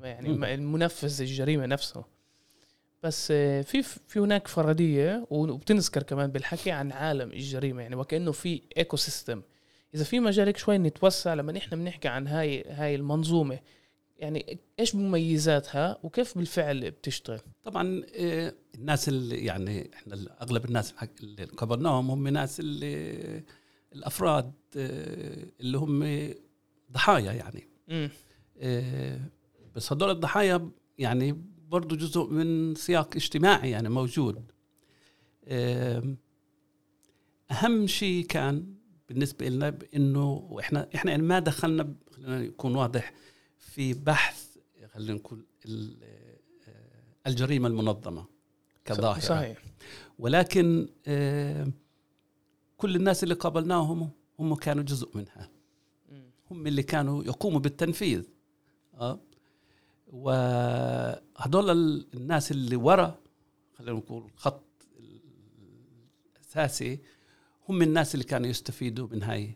يعني. 0.00 0.28
مع 0.28 0.54
المنفذ 0.54 1.20
الجريمة 1.20 1.66
نفسه 1.66 2.17
بس 3.02 3.28
آه، 3.30 3.62
في 3.62 3.82
في 3.82 4.18
هناك 4.20 4.48
فرضية 4.48 5.26
وبتنذكر 5.30 6.02
كمان 6.02 6.30
بالحكي 6.30 6.70
عن 6.70 6.92
عالم 6.92 7.32
الجريمة 7.32 7.82
يعني 7.82 7.96
وكأنه 7.96 8.32
في 8.32 8.62
ecosystem 8.76 9.42
إذا 9.94 10.04
في 10.04 10.20
مجالك 10.20 10.56
شوي 10.56 10.78
نتوسع 10.78 11.34
لما 11.34 11.52
نحن 11.52 11.76
بنحكي 11.76 12.08
عن 12.08 12.26
هاي 12.26 12.64
هاي 12.68 12.94
المنظومة 12.94 13.58
يعني 14.18 14.58
إيش 14.80 14.94
مميزاتها 14.94 15.98
وكيف 16.02 16.38
بالفعل 16.38 16.90
بتشتغل؟ 16.90 17.40
طبعا 17.64 18.02
آه، 18.16 18.54
الناس 18.74 19.08
اللي 19.08 19.44
يعني 19.44 19.90
إحنا 19.94 20.16
أغلب 20.42 20.64
الناس 20.64 20.94
اللي 21.20 21.44
قابلناهم 21.44 22.10
هم 22.10 22.28
ناس 22.28 22.60
اللي 22.60 23.42
الأفراد 23.92 24.52
آه، 24.76 25.46
اللي 25.60 25.78
هم 25.78 26.30
ضحايا 26.92 27.32
يعني. 27.32 27.68
امم 27.90 28.10
آه، 28.58 29.20
بس 29.74 29.92
هدول 29.92 30.10
الضحايا 30.10 30.70
يعني 30.98 31.42
برضو 31.68 31.96
جزء 31.96 32.26
من 32.26 32.74
سياق 32.74 33.16
اجتماعي 33.16 33.70
يعني 33.70 33.88
موجود. 33.88 34.52
أهم 37.50 37.86
شيء 37.86 38.24
كان 38.26 38.74
بالنسبة 39.08 39.48
لنا 39.48 39.78
إنه 39.94 40.32
وإحنا 40.32 40.88
إحنا 40.94 41.10
يعني 41.10 41.22
ما 41.22 41.38
دخلنا 41.38 41.94
خلينا 42.10 42.42
يكون 42.44 42.74
واضح 42.74 43.12
في 43.58 43.94
بحث 43.94 44.56
خلينا 44.86 45.12
نقول 45.14 45.46
آه، 45.66 46.38
الجريمة 47.26 47.68
المنظمة 47.68 48.24
كظاهرة. 48.84 49.20
صحيح. 49.20 49.62
ولكن 50.18 50.88
آه، 51.06 51.68
كل 52.76 52.96
الناس 52.96 53.22
اللي 53.22 53.34
قابلناهم 53.34 54.10
هم 54.38 54.54
كانوا 54.54 54.84
جزء 54.84 55.16
منها. 55.16 55.50
هم 56.50 56.66
اللي 56.66 56.82
كانوا 56.82 57.24
يقوموا 57.24 57.60
بالتنفيذ. 57.60 58.24
ال- 61.72 62.06
الناس 62.14 62.50
اللي 62.50 62.76
ورا 62.76 63.18
خلينا 63.74 63.98
نقول 63.98 64.30
الخط 64.34 64.64
الأساسي 66.36 66.98
هم 67.68 67.82
الناس 67.82 68.14
اللي 68.14 68.24
كانوا 68.24 68.48
يستفيدوا 68.50 69.08
من 69.12 69.22
هاي. 69.22 69.54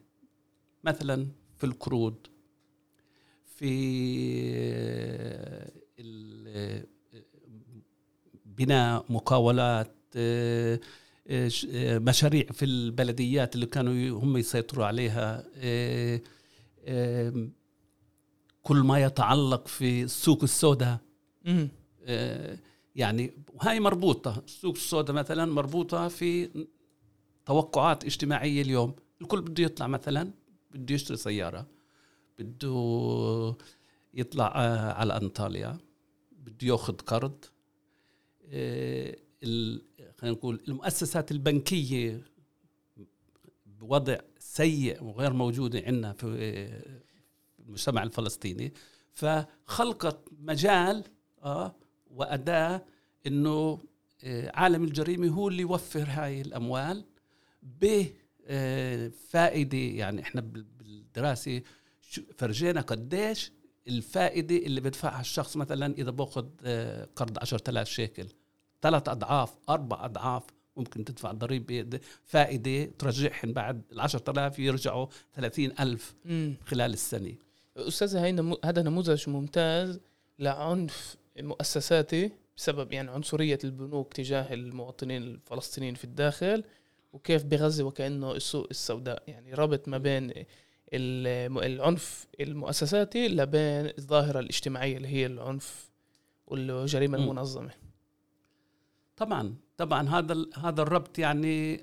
مثلا 0.84 1.26
في 1.56 1.64
القروض 1.64 2.14
في 3.46 3.72
بناء 8.46 9.04
مقاولات 9.08 9.94
مشاريع 12.00 12.44
في 12.52 12.64
البلديات 12.64 13.54
اللي 13.54 13.66
كانوا 13.66 14.22
هم 14.22 14.36
يسيطروا 14.36 14.86
عليها 14.86 15.44
كل 18.62 18.76
ما 18.76 19.02
يتعلق 19.02 19.68
في 19.68 20.02
السوق 20.02 20.42
السوداء. 20.42 20.98
آه، 22.04 22.58
يعني 22.96 23.32
وهي 23.54 23.80
مربوطة. 23.80 24.42
السوق 24.46 24.74
السوداء 24.74 25.16
مثلا 25.16 25.44
مربوطة 25.44 26.08
في 26.08 26.48
توقعات 27.46 28.04
اجتماعية 28.04 28.62
اليوم. 28.62 28.94
الكل 29.22 29.40
بده 29.42 29.64
يطلع 29.64 29.86
مثلا 29.86 30.30
بده 30.70 30.94
يشتري 30.94 31.16
سيارة 31.16 31.66
بده 32.38 33.56
يطلع 34.14 34.52
آه، 34.56 34.92
على 34.92 35.16
أنطاليا 35.16 35.78
بده 36.32 36.66
ياخذ 36.66 36.94
قرض. 36.96 37.44
آه، 38.46 39.16
خلينا 40.18 40.36
نقول 40.36 40.60
المؤسسات 40.68 41.32
البنكية 41.32 42.22
بوضع 43.66 44.16
سيء 44.38 45.04
وغير 45.04 45.32
موجودة 45.32 45.82
عندنا 45.86 46.12
في 46.12 46.26
المجتمع 47.72 48.02
الفلسطيني 48.02 48.72
فخلقت 49.12 50.28
مجال 50.40 51.04
آه 51.42 51.74
وأداة 52.10 52.84
إنه 53.26 53.78
آه، 54.24 54.52
عالم 54.54 54.84
الجريمة 54.84 55.28
هو 55.28 55.48
اللي 55.48 55.62
يوفر 55.62 56.04
هاي 56.08 56.40
الأموال 56.40 57.04
بفائدة 58.50 59.78
يعني 59.78 60.22
إحنا 60.22 60.40
بال- 60.40 60.66
بالدراسة 60.78 61.62
فرجينا 62.38 62.80
قديش 62.80 63.52
الفائدة 63.88 64.56
اللي 64.56 64.80
بدفعها 64.80 65.20
الشخص 65.20 65.56
مثلا 65.56 65.94
إذا 65.98 66.10
بأخذ 66.10 66.46
آه، 66.64 67.08
قرض 67.16 67.38
10000 67.38 67.88
شيكل 67.88 68.26
ثلاث 68.82 69.08
أضعاف 69.08 69.52
أربع 69.68 70.04
أضعاف 70.04 70.42
ممكن 70.76 71.04
تدفع 71.04 71.32
ضريبة 71.32 72.00
فائدة 72.24 72.84
ترجعهم 72.98 73.52
بعد 73.52 73.82
ال 73.92 74.00
10000 74.00 74.58
يرجعوا 74.58 75.06
30000 75.34 76.14
مم. 76.24 76.54
خلال 76.66 76.92
السنة 76.92 77.34
أستاذ 77.76 78.16
هاي 78.16 78.32
نمو... 78.32 78.58
هذا 78.64 78.82
نموذج 78.82 79.28
ممتاز 79.30 80.00
لعنف 80.38 81.16
مؤسساتي 81.40 82.30
بسبب 82.56 82.92
يعني 82.92 83.10
عنصرية 83.10 83.58
البنوك 83.64 84.12
تجاه 84.12 84.54
المواطنين 84.54 85.22
الفلسطينيين 85.22 85.94
في 85.94 86.04
الداخل 86.04 86.64
وكيف 87.12 87.44
بغزة 87.44 87.84
وكأنه 87.84 88.32
السوق 88.32 88.66
السوداء 88.70 89.22
يعني 89.26 89.54
ربط 89.54 89.88
ما 89.88 89.98
بين 89.98 90.32
العنف 90.94 92.26
المؤسساتي 92.40 93.28
لبين 93.28 93.92
الظاهرة 93.98 94.40
الاجتماعية 94.40 94.96
اللي 94.96 95.08
هي 95.08 95.26
العنف 95.26 95.90
والجريمة. 96.46 97.18
المنظمة 97.18 97.70
طبعا 99.16 99.54
طبعا 99.76 100.08
هذا 100.08 100.46
هذا 100.58 100.82
الربط 100.82 101.18
يعني 101.18 101.76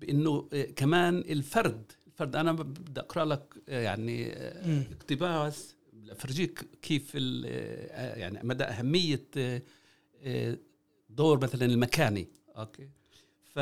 بإنه 0.00 0.48
آه، 0.52 0.64
كمان 0.64 1.18
الفرد 1.18 1.92
الفرد 2.20 2.36
أنا 2.36 2.52
بدي 2.52 3.00
أقرأ 3.00 3.24
لك 3.24 3.54
آه، 3.68 3.80
يعني 3.82 4.32
آه،. 4.32 4.82
اقتباس 4.92 5.76
افرجيك 6.10 6.68
كيف 6.82 7.12
ال- 7.14 7.44
آه، 7.90 8.16
يعني 8.16 8.40
مدى 8.42 8.64
أهمية 8.64 9.24
دور 11.10 11.42
مثلا 11.44 11.64
المكاني. 11.64 12.28
أوكي؟ 12.56 12.88
ف 13.54 13.58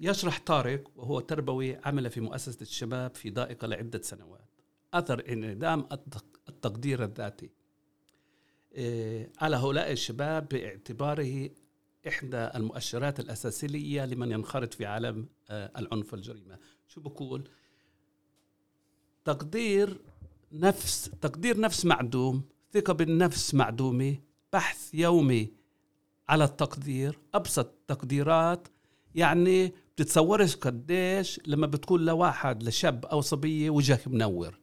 يشرح 0.00 0.40
طارق 0.46 0.90
وهو 0.96 1.20
تربوي 1.20 1.76
عمل 1.84 2.10
في 2.10 2.20
مؤسسة 2.20 2.62
الشباب 2.62 3.14
في 3.14 3.30
ضائقة 3.30 3.66
لعدة 3.66 4.02
سنوات. 4.02 4.48
أثر 4.94 5.24
انعدام 5.32 5.80
التق- 5.92 6.40
التقدير 6.48 7.04
الذاتي 7.04 7.50
على 9.38 9.56
هؤلاء 9.56 9.92
الشباب 9.92 10.48
باعتباره 10.48 11.50
إحدى 12.08 12.36
المؤشرات 12.36 13.20
الأساسية 13.20 14.04
لمن 14.04 14.32
ينخرط 14.32 14.74
في 14.74 14.86
عالم 14.86 15.28
آه، 15.50 15.70
العنف 15.78 16.12
والجريمة. 16.12 16.58
شو 16.88 17.00
بقول؟ 17.00 17.48
تقدير 19.24 20.00
نفس 20.52 21.10
تقدير 21.20 21.60
نفس 21.60 21.84
معدوم 21.84 22.42
ثقة 22.72 22.92
بالنفس 22.92 23.54
معدومة 23.54 24.16
بحث 24.52 24.94
يومي 24.94 25.52
على 26.28 26.44
التقدير 26.44 27.18
أبسط 27.34 27.74
تقديرات. 27.88 28.68
يعني 29.14 29.74
بتتصورش 29.96 30.56
قديش 30.56 31.40
لما 31.46 31.66
بتقول 31.66 32.06
لواحد 32.06 32.62
لشاب 32.62 33.06
أو 33.06 33.20
صبية 33.20 33.70
وجهك 33.70 34.08
منور. 34.08 34.58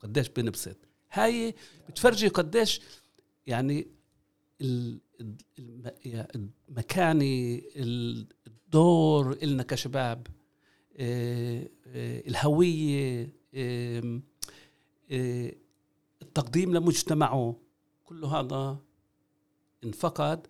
قديش 0.00 0.28
بنبسط. 0.28 0.76
هاي 1.12 1.54
بتفرجي 1.88 2.28
قديش 2.28 2.80
يعني 3.46 3.93
المكاني 6.36 7.62
الدور 7.76 9.32
إلنا 9.42 9.62
كشباب 9.62 10.26
آه، 10.96 11.68
آه، 11.86 12.20
الهوية 12.28 13.32
آه، 13.54 14.20
التقديم 16.22 16.74
لمجتمعه 16.74 17.56
كل 18.04 18.24
هذا 18.24 18.78
انفقد. 19.84 20.46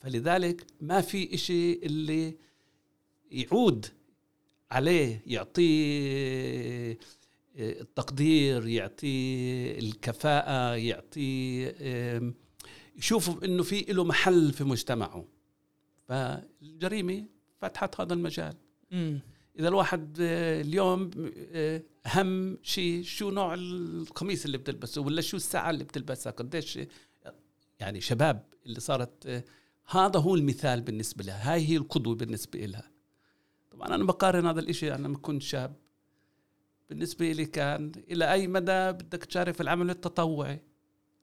فلذلك 0.00 0.66
ما 0.80 1.00
في 1.00 1.34
إشي 1.34 1.72
اللي 1.72 2.36
يعود 3.30 3.86
عليه 4.70 5.22
يعطيه 5.26 6.98
التقدير 7.58 8.66
يعطيه 8.66 9.78
الكفاءة 9.78 10.74
يعطيه 10.74 11.74
آم، 12.98 13.02
يشوفوا 13.02 13.44
إنه 13.44 13.62
في 13.62 13.80
له 13.80 14.04
محل 14.04 14.52
في 14.52 14.64
مجتمعه. 14.64 15.24
فالجريمة 16.08 17.26
فتحت 17.60 18.00
هذا 18.00 18.14
المجال. 18.14 18.54
مم. 18.90 19.20
إذا 19.58 19.68
الواحد 19.68 20.18
آه، 20.20 20.60
اليوم 20.60 21.10
آه، 21.52 21.82
اهم 22.06 22.58
شيء 22.62 23.02
شو 23.02 23.30
نوع 23.30 23.54
القميص 23.54 24.44
اللي 24.44 24.58
بتلبسه 24.58 25.00
ولا 25.00 25.20
شو 25.20 25.36
الساعة 25.36 25.70
اللي 25.70 25.84
بتلبسها؟ 25.84 26.32
قديش 26.32 26.78
يعني 27.80 28.00
شباب 28.00 28.44
اللي 28.66 28.80
صارت 28.80 29.26
آه، 29.26 29.44
هذا 29.86 30.20
هو 30.20 30.34
المثال 30.34 30.80
بالنسبة 30.80 31.24
لها. 31.24 31.52
هاي 31.52 31.68
هي 31.68 31.76
القدوة 31.76 32.14
بالنسبة 32.14 32.58
لها. 32.58 32.90
طبعا 33.70 33.94
أنا 33.94 34.04
بقارن 34.04 34.46
هذا 34.46 34.60
الإشي 34.60 34.94
أنا 34.94 35.06
لما 35.06 35.18
كنت 35.18 35.42
شاب. 35.42 35.76
بالنسبة 36.90 37.32
لي 37.32 37.46
كان 37.46 37.92
إلى 38.10 38.32
أي 38.32 38.46
مدى 38.46 38.92
بدك 38.92 39.24
تشارك 39.24 39.54
في 39.54 39.60
العمل 39.60 39.90
التطوعي. 39.90 40.60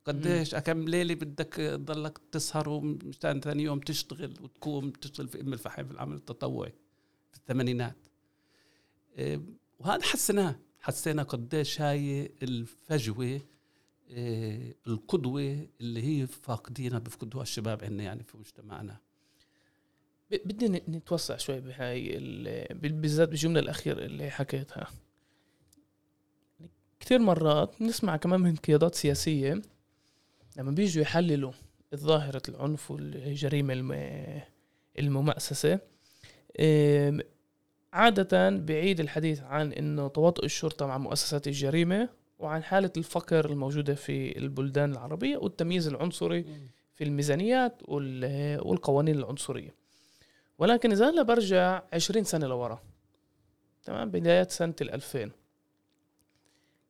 قديش 0.05 0.55
كم 0.55 0.85
ليلة 0.89 1.15
بدك 1.15 1.53
تضلك 1.53 2.17
تسهر 2.31 2.69
ومشان 2.69 3.41
ثاني 3.41 3.63
يوم 3.63 3.79
تشتغل 3.79 4.33
وتقوم 4.41 4.89
تشتغل 4.89 5.27
في 5.27 5.41
أم 5.41 5.53
الفحم 5.53 5.85
في 5.85 5.91
العمل 5.91 6.15
التطوعي 6.15 6.73
في 7.31 7.37
الثمانينات. 7.37 7.95
إيه، 9.17 9.41
وهذا 9.79 10.03
حسيناه. 10.03 10.59
حسينا 10.79 11.23
قديش 11.23 11.81
هاي 11.81 12.31
الفجوة 12.43 13.41
إيه، 14.09 14.75
القدوة 14.87 15.67
اللي 15.81 16.03
هي 16.03 16.27
فاقدينها 16.27 16.99
بفقدوها 16.99 17.43
الشباب 17.43 17.83
عندنا 17.83 18.03
يعني 18.03 18.23
في 18.23 18.37
مجتمعنا. 18.37 18.97
ب- 20.31 20.47
بدي 20.47 20.67
ن- 20.69 20.81
نتوسع 20.89 21.37
شوي 21.37 21.59
بهاي 21.61 22.17
ال- 22.17 22.77
بال- 22.77 22.93
بالذات 22.93 23.29
بالجمله 23.29 23.59
الاخيره 23.59 24.05
اللي 24.05 24.29
حكيتها. 24.29 24.87
كثير 26.99 27.19
مرات 27.19 27.81
نسمع 27.81 28.17
كمان 28.17 28.41
من 28.41 28.55
قيادات 28.55 28.95
سياسية 28.95 29.61
لما 30.57 30.71
بيجوا 30.71 31.01
يحللوا 31.01 31.51
ظاهره 31.95 32.41
العنف 32.49 32.91
والجريمة 32.91 33.73
الم- 33.73 34.41
الممأسسة 34.99 35.79
إم، 36.59 37.21
عادة 37.93 38.49
بعيد 38.49 38.99
الحديث 38.99 39.39
عن 39.41 39.73
إنه 39.73 40.07
تواطؤ 40.07 40.45
الشرطة 40.45 40.85
مع 40.87 40.97
مؤسسات 40.97 41.47
الجريمة 41.47 42.09
وعن 42.39 42.63
حالة 42.63 42.91
الفقر 42.97 43.49
الموجودة 43.51 43.95
في 43.95 44.37
البلدان 44.37 44.91
العربية 44.91 45.37
والتمييز 45.37 45.87
العنصري 45.87 46.43
في 46.95 47.03
الميزانيات 47.03 47.81
وال- 47.85 48.67
والقوانين 48.67 49.15
العنصرية. 49.15 49.75
ولكن 50.57 50.91
إذا 50.91 51.09
أنا 51.09 51.21
برجع 51.23 51.81
20 51.93 52.23
سنة 52.23 52.47
لورا 52.47 52.81
تمام؟ 53.83 54.11
بداية 54.11 54.47
سنة 54.47 54.73
الألفين. 54.81 55.31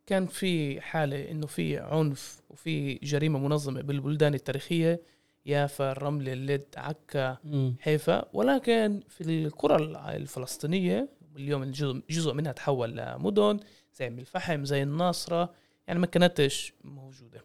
كان 0.08 0.26
في 0.26 0.82
حالة 0.82 1.32
إنه 1.32 1.48
في 1.48 1.78
عنف 1.78 2.42
وفي 2.50 2.94
جريمة 2.94 3.40
منظمة 3.40 3.82
بالبلدان 3.82 4.34
التاريخية 4.34 5.02
يافا 5.46 5.92
الرمل 5.92 6.30
اللد 6.30 6.66
عكا 6.78 7.38
حيفا. 7.80 8.26
ولكن 8.34 9.00
في 9.10 9.22
القرى 9.46 9.76
الفلسطينية 10.16 11.10
اليوم 11.36 11.72
جزء 12.10 12.34
منها 12.34 12.52
تحول 12.52 12.98
لمدن 12.98 13.60
زي 13.96 14.08
أم 14.08 14.20
الفحم 14.20 14.66
زي 14.66 14.84
الناصرة 14.84 15.54
يعني 15.88 16.00
ما 16.00 16.08
كانتش 16.08 16.74
موجودة. 16.84 17.42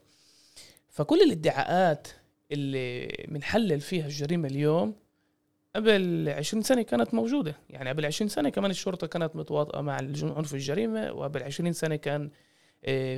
فكل 0.88 1.20
الادعاءات 1.20 2.09
اللي 2.53 3.07
بنحلل 3.29 3.81
فيها 3.81 4.07
الجريمة 4.07 4.49
اليوم 4.49 4.94
قبل 5.77 6.29
20 6.29 6.62
سنة 6.62 6.83
كانت 6.83 7.14
موجودة. 7.14 7.57
يعني 7.70 7.88
قبل 7.88 8.07
20 8.07 8.29
سنة 8.29 8.49
كمان 8.49 8.70
الشرطة 8.70 9.07
كانت 9.07 9.37
متواطئة 9.37 9.81
مع 9.81 9.92
عنف 10.23 10.55
الجريمة 10.55 11.12
وقبل 11.12 11.42
20 11.42 11.73
سنة 11.73 11.96
كان 11.96 12.31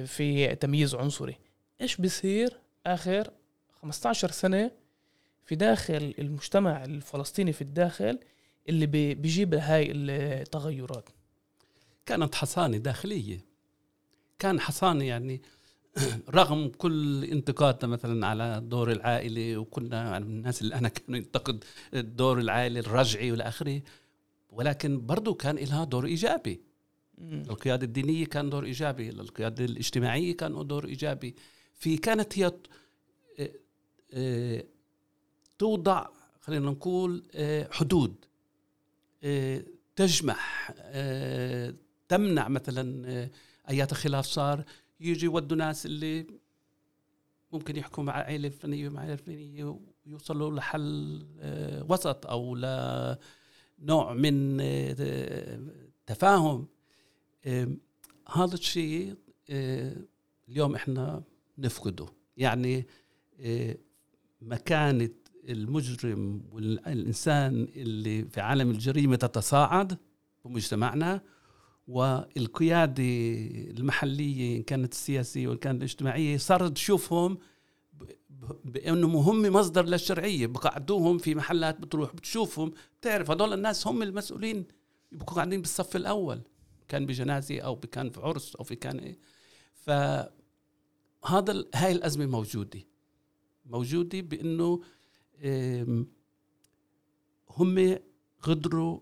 في 0.07 0.57
تمييز 0.61 0.95
عنصري. 0.95 1.37
إيش 1.81 1.97
بصير 1.97 2.59
آخر 2.87 3.31
15 3.83 4.31
سنة 4.31 4.71
في 5.45 5.55
داخل 5.55 6.15
المجتمع 6.19 6.85
الفلسطيني 6.85 7.53
في 7.53 7.63
الداخل 7.63 8.19
اللي 8.69 8.87
بي- 8.87 9.15
بيجيب 9.15 9.55
هاي 9.55 9.91
التغيرات؟ 9.93 11.09
كانت 12.07 12.35
حصانة 12.35 12.77
داخلية. 12.77 13.45
كان 14.39 14.61
حصانة 14.61 15.05
يعني 15.05 15.43
رغم 16.31 16.69
كل 16.69 17.25
انتقادنا 17.25 17.93
مثلا 17.93 18.27
على 18.27 18.61
دور 18.65 18.93
العائله 18.93 19.57
وكنا 19.57 20.19
من 20.19 20.27
الناس 20.27 20.63
اللي 20.63 20.75
أنا 20.75 20.89
كانوا 20.89 21.19
ينتقد 21.19 21.65
الدور 21.95 22.39
العائلي 22.39 22.81
الرجعي 22.81 23.31
والى 23.31 23.43
آخره 23.43 23.83
ولكن 24.51 25.07
برضو 25.07 25.35
كان 25.35 25.57
لها 25.57 25.85
دور 25.85 26.07
إيجابي. 26.07 26.61
مم. 27.23 27.43
القيادة 27.51 27.87
الدينية 27.87 28.27
كان 28.27 28.51
دور 28.51 28.65
إيجابي 28.65 29.09
القيادة 29.09 29.65
الاجتماعية 29.65 30.37
كان 30.37 30.67
دور 30.67 30.85
إيجابي. 30.85 31.35
في 31.75 31.97
كانت 31.97 32.39
هي 32.39 32.53
آه، 33.39 33.51
آه، 34.13 34.65
توضع 35.59 36.07
خلينا 36.41 36.71
نقول 36.71 37.23
آه، 37.35 37.69
حدود 37.73 38.15
تجمح 39.97 40.73
تمنع 42.09 42.49
مثلا 42.49 43.29
أيات 43.71 43.95
خلاف 43.95 44.27
صار. 44.27 44.65
يجي 45.01 45.27
يودوا 45.27 45.57
ناس 45.57 45.87
اللي 45.87 46.27
ممكن 47.53 47.77
يحكوا 47.77 48.05
مع 48.05 48.13
عائله 48.13 48.49
فلانيه 48.49 48.89
مع 48.89 49.01
عائله 49.01 49.17
فلانيه 49.17 49.79
ويوصلوا 50.07 50.51
لحل 50.57 51.27
وسط 51.89 52.27
أو 52.27 52.55
لنوع 52.57 54.13
من 54.13 54.57
تفاهم. 56.07 56.67
هذا 57.47 58.55
الشيء 58.55 59.15
آه، 59.51 59.97
اليوم 60.49 60.75
إحنا 60.75 61.23
نفقده. 61.59 62.07
يعني 62.37 62.87
آه، 63.41 63.77
مكانة 64.43 65.11
المجرم 65.49 66.43
والإنسان 66.53 67.69
اللي 67.77 68.25
في 68.25 68.41
عالم 68.41 68.71
الجريمة 68.71 69.17
تتصاعد 69.17 69.99
بمجتمعنا 70.45 71.21
والقيادة 71.89 73.03
المحلية 73.71 74.57
إن 74.57 74.63
كانت 74.63 74.93
السياسية 74.93 75.49
وإن 75.49 75.57
كانت 75.57 75.79
الاجتماعية 75.79 76.37
صارت 76.37 76.73
تشوفهم 76.73 77.39
ب- 77.93 78.05
ب- 78.31 78.73
بأنهم 78.73 79.17
هم 79.17 79.43
مصدر 79.43 79.85
للشرعية. 79.85 80.47
بقعدوهم 80.47 81.19
في 81.19 81.35
محلات 81.35 81.81
بتروح 81.81 82.15
بتشوفهم 82.15 82.73
بتعرف 83.01 83.31
هدول 83.31 83.53
الناس 83.53 83.87
هم 83.87 84.03
المسؤولين. 84.03 84.65
بيبقوا 85.13 85.35
قاعدين 85.37 85.61
بالصف 85.61 85.97
الأول. 85.97 86.41
كان 86.89 87.07
بجنازة 87.07 87.61
أو 87.61 87.77
كان 87.77 88.11
في 88.11 88.21
عرس 88.21 88.57
أو 88.57 88.65
في 88.65 88.77
كان 88.77 88.99
إيه. 88.99 89.19
فهذا 89.75 91.65
هاي 91.75 91.93
الأزمة 91.93 92.27
موجودة. 92.27 92.81
موجودة 93.67 94.21
بأنه 94.21 94.81
آم، 95.45 96.07
هم 97.51 97.99
قدروا 98.43 99.01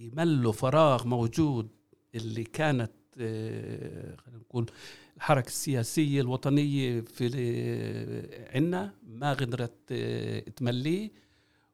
يملوا 0.00 0.52
فراغ 0.52 1.06
موجود 1.06 1.68
اللي 2.14 2.44
كانت 2.44 2.92
آه، 3.20 4.16
خلينا 4.16 4.40
نقول 4.40 4.70
الحركة 5.16 5.46
السياسية 5.46 6.20
الوطنية 6.20 7.00
في 7.00 7.26
عنا 8.54 8.94
ما 9.06 9.32
قدرت 9.32 9.72
آه، 9.92 10.40
تمليه. 10.40 11.10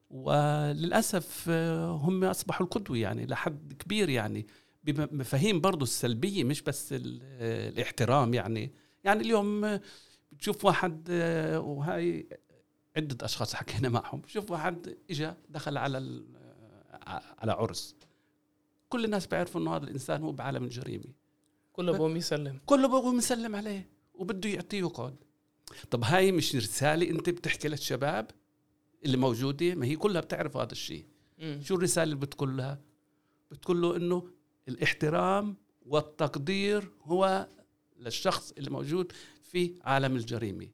وللأسف 0.09 1.45
آه، 1.49 1.91
هم 1.91 2.23
أصبحوا 2.23 2.65
القدوة 2.65 2.97
يعني 2.97 3.25
لحد 3.25 3.73
كبير 3.73 4.09
يعني. 4.09 4.47
بمفاهيم 4.83 5.61
برضو 5.61 5.83
السلبية 5.83 6.43
مش 6.43 6.61
بس 6.61 6.93
ال- 6.93 7.19
الاحترام 7.73 8.33
يعني. 8.33 8.71
يعني 9.03 9.21
اليوم 9.21 9.65
آه، 9.65 9.81
بتشوف 10.31 10.65
واحد 10.65 11.07
آه، 11.11 11.59
وهاي 11.59 12.27
عدة 12.97 13.25
أشخاص 13.25 13.53
حكينا 13.55 13.89
معهم. 13.89 14.21
بشوف 14.21 14.51
واحد 14.51 14.97
إجا 15.09 15.37
دخل 15.49 15.77
على 15.77 15.97
آه، 15.97 17.21
على 17.39 17.51
عرس. 17.51 17.95
كل 18.89 19.05
الناس 19.05 19.27
بيعرفوا 19.27 19.61
إنه 19.61 19.75
هذا 19.75 19.83
الإنسان 19.83 20.21
هو 20.21 20.31
بعالم 20.31 20.63
الجريمه 20.63 21.05
كله 21.73 21.91
بقوم 21.91 22.17
يسلم. 22.17 22.59
كله 22.65 22.87
بقوا 22.87 23.11
مسلم 23.11 23.55
عليه 23.55 23.89
وبده 24.13 24.49
يعطيه 24.49 24.79
يقعد 24.79 25.15
طب 25.91 26.03
هاي 26.03 26.31
مش 26.31 26.55
رسالة 26.55 27.09
أنت 27.09 27.29
بتحكي 27.29 27.67
للشباب 27.67 28.31
اللي 29.05 29.17
موجودة؟ 29.17 29.75
ما 29.75 29.85
هي 29.85 29.95
كلها 29.95 30.21
بتعرف 30.21 30.57
هذا 30.57 30.71
الشيء. 30.71 31.05
شو 31.61 31.75
الرسالة 31.75 32.03
اللي 32.03 32.15
بتقول 32.15 32.57
لها 32.57 32.81
بتقول 33.51 33.81
له 33.81 33.95
إنه 33.95 34.29
الاحترام 34.67 35.55
والتقدير 35.85 36.89
هو 37.03 37.47
للشخص 37.99 38.51
اللي 38.57 38.69
موجود 38.69 39.11
في 39.51 39.73
عالم 39.81 40.15
الجريمة. 40.15 40.67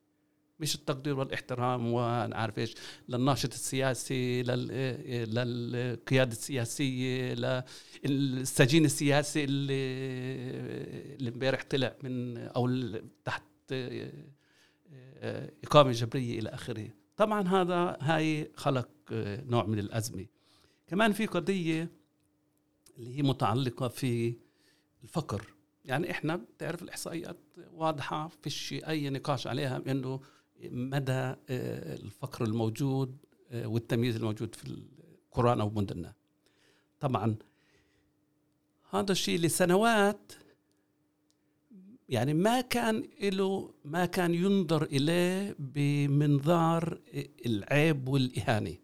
مش 0.59 0.75
التقدير 0.75 1.19
والاحترام 1.19 1.93
وأنا 1.93 2.35
عارف 2.35 2.59
إيش 2.59 2.75
للناشط 3.09 3.53
السياسي 3.53 4.43
لل- 4.43 5.33
للقيادة 5.35 6.31
السياسية 6.31 7.33
للسجين 8.05 8.85
السياسي 8.85 9.43
اللي 9.43 9.73
اللي 11.15 11.29
امبارح 11.29 11.63
طلع 11.69 11.95
من 12.03 12.37
أو 12.37 12.69
تحت 13.25 13.43
إقامة 15.63 15.91
جبرية 15.91 16.39
إلى 16.39 16.49
آخره. 16.49 16.89
طبعا 17.17 17.47
هذا 17.47 17.97
هاي 18.01 18.51
خلق 18.55 18.89
نوع 19.47 19.65
من 19.65 19.79
الأزمة. 19.79 20.25
كمان 20.87 21.11
في 21.13 21.25
قضية 21.25 21.89
اللي 22.99 23.17
هي 23.17 23.21
متعلقة 23.21 23.87
في 23.87 24.33
الفقر. 25.03 25.53
يعني 25.85 26.11
إحنا 26.11 26.35
بتعرف 26.35 26.83
الإحصائيات 26.83 27.37
واضحة 27.73 28.27
فيش 28.41 28.73
أي 28.73 29.09
نقاش 29.09 29.47
عليها 29.47 29.81
إنه 29.87 30.21
مدى 30.63 31.11
آه، 31.11 31.35
الفقر 31.95 32.45
الموجود 32.45 33.17
آه، 33.51 33.67
والتمييز 33.67 34.15
الموجود 34.15 34.55
في 34.55 34.67
القرآن 34.67 35.61
أو 35.61 35.69
مدننا. 35.69 36.13
طبعا 36.99 37.35
هذا 38.91 39.11
الشيء 39.11 39.39
لسنوات 39.39 40.31
يعني 42.09 42.33
ما 42.33 42.61
كان 42.61 43.03
له 43.21 43.73
ما 43.85 44.05
كان 44.05 44.33
ينظر 44.33 44.83
إليه 44.83 45.55
بمنظار 45.59 47.01
العيب 47.45 48.07
والإهانة. 48.09 48.75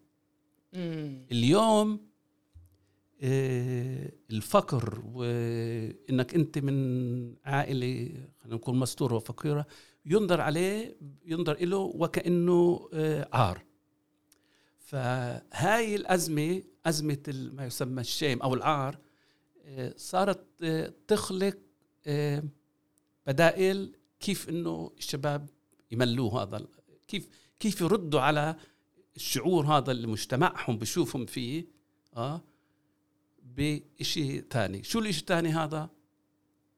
مم. 0.72 1.26
اليوم 1.32 2.00
الفقر 3.22 5.02
وإنك 5.12 6.34
أنت 6.34 6.58
من 6.58 7.34
عائلة 7.44 8.12
خلينا 8.38 8.56
نقول 8.56 8.76
مستوره 8.76 9.14
وفقيرة 9.14 9.66
ينظر 10.06 10.40
عليه 10.40 10.96
ينظر 11.26 11.64
له 11.64 11.76
وكأنه 11.76 12.88
آه، 12.92 13.28
عار. 13.32 13.62
فهاي 14.78 15.96
الأزمة 15.96 16.62
أزمة 16.86 17.50
ما 17.52 17.66
يسمى 17.66 18.00
الشيم 18.00 18.42
أو 18.42 18.54
العار 18.54 18.98
آه، 19.64 19.94
صارت 19.96 20.44
آه، 20.62 20.92
تخلق 21.08 21.58
آه، 22.06 22.42
بدائل 23.26 23.96
كيف 24.20 24.48
إنه 24.48 24.90
الشباب 24.98 25.48
يملوه 25.90 26.42
هذا 26.42 26.66
كيف 27.08 27.28
كيف 27.60 27.80
يردوا 27.80 28.20
على 28.20 28.56
الشعور 29.16 29.66
هذا 29.66 29.92
اللي 29.92 30.06
مجتمعهم 30.06 30.78
بشوفهم 30.78 31.26
فيه 31.26 31.66
آه 32.16 32.40
بشيء 33.56 34.44
ثاني 34.50 34.82
شو 34.84 34.98
الشيء 34.98 35.20
الثاني 35.20 35.48
هذا؟ 35.48 35.90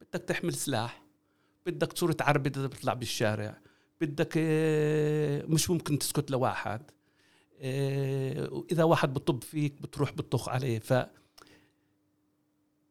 بدك 0.01 0.23
تحمل 0.23 0.53
سلاح 0.53 1.03
بدك 1.65 1.93
تصير 1.93 2.11
تعربد 2.11 2.57
إذا 2.57 2.67
بتطلع 2.67 2.93
بالشارع 2.93 3.57
بدك 4.01 4.33
آه، 4.37 5.45
مش 5.45 5.69
ممكن 5.69 5.99
تسكت 5.99 6.31
لواحد 6.31 6.91
آه، 7.61 8.53
وإذا 8.53 8.83
واحد 8.83 9.13
بطب 9.13 9.43
فيك 9.43 9.81
بتروح 9.81 10.11
بتطخ 10.11 10.49
عليه. 10.49 10.79
ف 10.79 10.93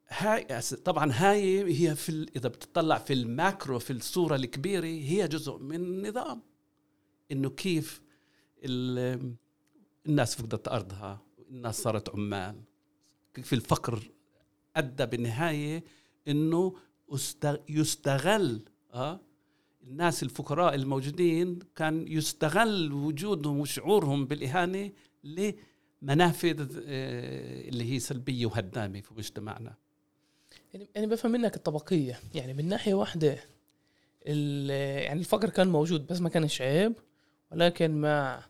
هاي 0.09 0.61
طبعا 0.85 1.13
هاي 1.13 1.65
هي 1.81 1.95
في 1.95 2.09
ال- 2.09 2.37
إذا 2.37 2.49
بتطلع 2.49 2.99
في 2.99 3.13
الماكرو 3.13 3.79
في 3.79 3.93
الصورة 3.93 4.37
الكبيرة 4.37 4.85
هي 4.87 5.29
جزء 5.29 5.59
من 5.59 5.77
النظام. 5.77 6.43
إنه 7.33 7.51
كيف 7.51 8.01
ال- 8.65 9.35
الناس 10.07 10.35
فقدت 10.35 10.69
أرضها 10.69 11.23
الناس 11.51 11.83
صارت 11.83 12.09
عمال. 12.09 12.61
في 13.43 13.53
الفقر 13.53 14.11
أدى 14.77 15.07
بالنهاية 15.07 15.85
إنه 16.29 16.77
يستغل 17.69 18.63
آه 18.95 19.21
الناس 19.83 20.23
الفقراء 20.23 20.75
الموجودين 20.75 21.59
كان 21.77 22.09
يستغل 22.09 22.93
وجودهم 22.93 23.61
وشعورهم 23.61 24.25
بالإهانة 24.25 24.91
لمنافذ 25.25 26.79
آه، 26.87 27.69
اللي 27.69 27.93
هي 27.93 27.99
سلبية 27.99 28.47
وهدامة 28.47 29.01
في 29.01 29.15
مجتمعنا. 29.15 29.75
يعني 30.75 30.89
أنا 30.97 31.07
بفهم 31.07 31.33
منك 31.33 31.57
الطبقية. 31.57 32.21
يعني 32.35 32.55
من 32.55 32.69
ناحية 32.69 32.95
واحدة 32.95 33.39
يعني 34.27 35.13
الفقر 35.21 35.49
كان 35.51 35.69
موجود 35.69 36.07
بس 36.07 36.21
ما 36.21 36.29
كانش 36.29 36.63
عيب 36.63 36.93
ولكن 37.53 38.01
مع 38.01 38.43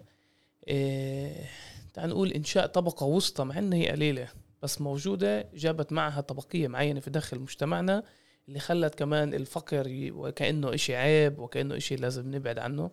إيه 0.68 1.50
تعال 1.94 2.10
نقول 2.10 2.32
إنشاء 2.32 2.66
طبقة 2.66 3.06
وسطى 3.06 3.44
مع 3.44 3.58
إنها 3.58 3.78
هي 3.78 3.88
قليلة. 3.90 4.28
بس 4.62 4.80
موجودة 4.80 5.50
جابت 5.54 5.92
معها 5.92 6.20
طبقية 6.20 6.68
معينة 6.68 7.00
في 7.00 7.10
داخل 7.10 7.40
مجتمعنا 7.40 8.02
اللي 8.48 8.58
خلت 8.60 8.94
كمان 8.94 9.34
الفقر 9.34 9.86
وكأنه 10.12 10.74
إشي 10.74 10.96
عيب 10.96 11.38
وكأنه 11.38 11.76
إشي 11.76 11.96
لازم 11.96 12.34
نبعد 12.34 12.58
عنه. 12.58 12.90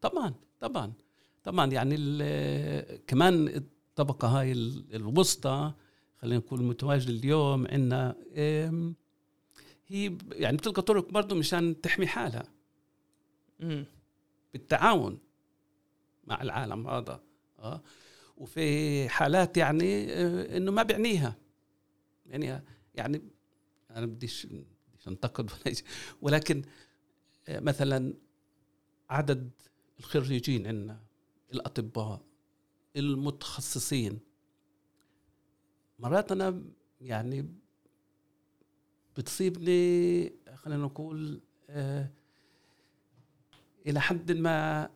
طبعا 0.00 0.34
طبعا 0.60 0.92
طبعا. 1.44 1.66
يعني 1.72 1.94
ال- 1.98 3.06
كمان 3.06 3.48
الطبقة 3.48 4.28
هاي 4.28 4.52
ال- 4.52 4.94
الوسطى 4.94 5.72
خلينا 6.20 6.36
نقول 6.38 6.62
متواجده 6.62 7.12
اليوم 7.12 7.66
عندنا 7.66 8.16
هي 9.86 10.16
يعني 10.32 10.56
بتلقى 10.56 10.82
طرق 10.82 11.10
برضه 11.12 11.36
مشان 11.36 11.80
تحمي 11.80 12.06
حالها. 12.06 12.42
بالتعاون 14.52 15.18
مع 16.24 16.42
العالم 16.42 16.86
هذا. 16.86 17.20
آه. 17.58 17.80
وفي 18.40 19.08
حالات 19.08 19.56
يعني 19.56 20.12
آه، 20.12 20.56
إنه 20.56 20.72
ما 20.72 20.82
بيعنيها. 20.82 21.36
يعني 22.26 22.62
يعني 22.94 23.22
أنا 23.90 24.06
بديش 24.06 24.46
بديش 24.46 25.08
أنتقد 25.08 25.50
ولا 25.50 25.74
ولكن 26.22 26.62
آه، 27.48 27.60
مثلا 27.60 28.14
عدد 29.10 29.50
الخريجين 29.98 30.66
عندنا 30.66 31.00
الأطباء 31.54 32.22
المتخصصين 32.96 34.18
مرات 35.98 36.32
أنا 36.32 36.62
يعني 37.00 37.54
بتصيبني 39.16 40.32
خلينا 40.54 40.82
نقول 40.82 41.40
آه 41.70 42.10
إلى 43.86 44.00
حد 44.00 44.32
ما 44.32 44.90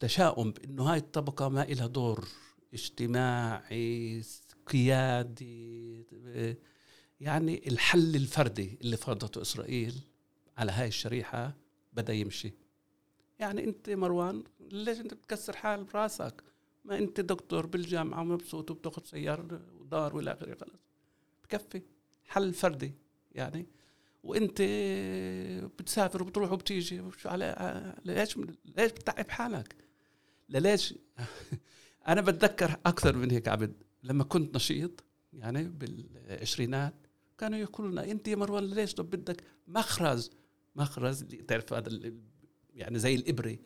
تشاؤم 0.00 0.50
بأنه 0.50 0.82
هاي 0.82 0.98
الطبقة 0.98 1.48
ما 1.48 1.64
لها 1.64 1.86
دور 1.86 2.28
اجتماعي 2.74 4.22
قيادي 4.66 6.06
يعني 7.20 7.68
الحل 7.68 8.16
الفردي 8.16 8.78
اللي 8.80 8.96
فرضته 8.96 9.42
إسرائيل 9.42 10.00
على 10.58 10.72
هاي 10.72 10.88
الشريحة 10.88 11.56
بدأ 11.92 12.12
يمشي. 12.12 12.52
يعني 13.38 13.64
أنت 13.64 13.90
مروان 13.90 14.44
ليش 14.60 15.00
أنت 15.00 15.14
بتكسر 15.14 15.56
حال 15.56 15.84
براسك؟ 15.84 16.44
ما 16.84 16.98
أنت 16.98 17.20
دكتور 17.20 17.66
بالجامعة 17.66 18.20
ومبسوط 18.20 18.70
وبتاخذ 18.70 19.04
سيارة 19.04 19.60
ودار 19.80 20.16
وإلى 20.16 20.32
آخره 20.32 20.54
خلص 20.54 20.80
بكفي. 21.44 21.82
حل 22.24 22.54
فردي 22.54 22.94
يعني. 23.32 23.66
وأنت 24.22 24.62
بتسافر 25.78 26.22
وبتروح 26.22 26.52
وبتيجي 26.52 27.02
على 27.24 27.94
ليش 28.04 28.36
ليش 28.36 28.92
بتتعب 28.92 29.30
حالك؟ 29.30 29.76
ليش 30.48 30.94
أنا 32.08 32.20
بتذكر 32.20 32.76
أكثر 32.86 33.16
من 33.16 33.30
هيك 33.30 33.48
عبد. 33.48 33.82
لما 34.02 34.24
كنت 34.24 34.56
نشيط 34.56 35.04
يعني 35.32 35.64
بالعشرينات 35.68 36.94
كانوا 37.38 37.58
يقولوا 37.58 37.90
لنا 37.92 38.10
أنت 38.10 38.28
يا 38.28 38.36
مروان 38.36 38.64
ليش 38.64 38.94
طب 38.94 39.10
بدك 39.10 39.42
مخرز؟ 39.68 40.30
مخرز 40.76 41.24
تعرف 41.24 41.72
هذا 41.72 42.12
يعني 42.74 42.98
زي 42.98 43.14
الإبرة. 43.14 43.56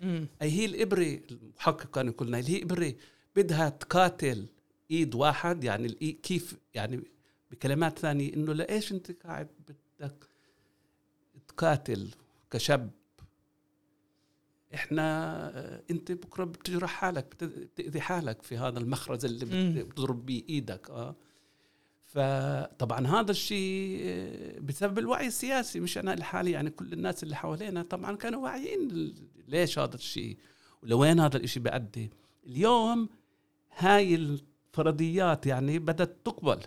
أي 0.43 0.51
هي 0.51 0.65
الإبرة 0.65 1.21
المحقق 1.31 1.91
كان 1.91 2.07
يقول 2.09 2.29
لنا 2.29 2.39
هي 2.39 2.63
ابره 2.63 2.95
بدها 3.37 3.69
تقاتل 3.69 4.47
إيد 4.91 5.15
واحد. 5.15 5.65
يعني 5.65 5.89
الإي- 5.89 6.21
كيف 6.23 6.57
يعني 6.75 7.01
بكلمات 7.51 7.99
ثانية 7.99 8.35
إنه 8.35 8.53
لإيش 8.53 8.93
أنت 8.93 9.11
قاعد 9.27 9.49
بدك 10.01 10.29
تقاتل 11.49 12.09
كشاب 12.51 12.91
إحنا 14.81 15.03
آه، 15.59 15.83
انت 15.91 16.13
بكرة 16.13 16.45
بتجرح 16.45 16.91
حالك 16.91 17.27
بت- 17.27 17.45
بتاذي 17.45 18.01
حالك 18.01 18.43
في 18.43 18.57
هذا 18.57 18.79
المخرز 18.79 19.25
اللي 19.25 19.45
بتضرب 19.85 20.27
بيه 20.27 20.43
إيدك 20.49 20.91
آه. 20.91 21.17
فطبعا 22.07 23.07
هذا 23.07 23.31
الشيء 23.31 24.01
آه، 24.05 24.59
بسبب 24.61 24.99
الوعي 24.99 25.27
السياسي 25.27 25.81
مش 25.81 25.99
أنا 25.99 26.15
لحالي 26.15 26.51
يعني 26.51 26.71
كل 26.71 26.93
الناس 26.93 27.23
اللي 27.23 27.37
حوالينا 27.37 27.83
طبعا 27.83 28.17
كانوا 28.17 28.43
واعيين 28.45 29.15
ليش 29.49 29.79
هذا 29.79 29.95
الشيء 29.95 30.37
ولوين 30.83 31.21
هذا 31.21 31.37
الشيء 31.37 31.63
بيأدي 31.63 32.11
اليوم 32.47 33.09
هاي 33.77 34.15
الفرضيات 34.15 35.47
يعني 35.47 35.79
بدأت 35.79 36.17
تقبل 36.25 36.61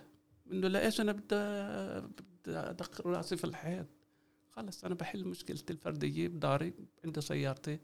إنه 0.52 0.68
ليش 0.68 1.00
أنا 1.00 1.12
بدي 1.12 1.36
بدي 2.46 2.58
ادخل 2.58 3.06
رأسي 3.06 3.36
في 3.36 3.44
الحيط؟ 3.44 3.86
خلص 4.52 4.84
أنا 4.84 4.94
بحل 4.94 5.24
مشكلتي 5.24 5.72
الفردية 5.72 6.28
بداري 6.28 6.72
عندي 7.04 7.20
سيارتي. 7.20 7.78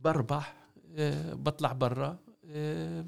بربح 0.00 0.56
آه، 0.96 1.34
بطلع 1.34 1.72
برا 1.72 2.18
آه، 2.50 3.04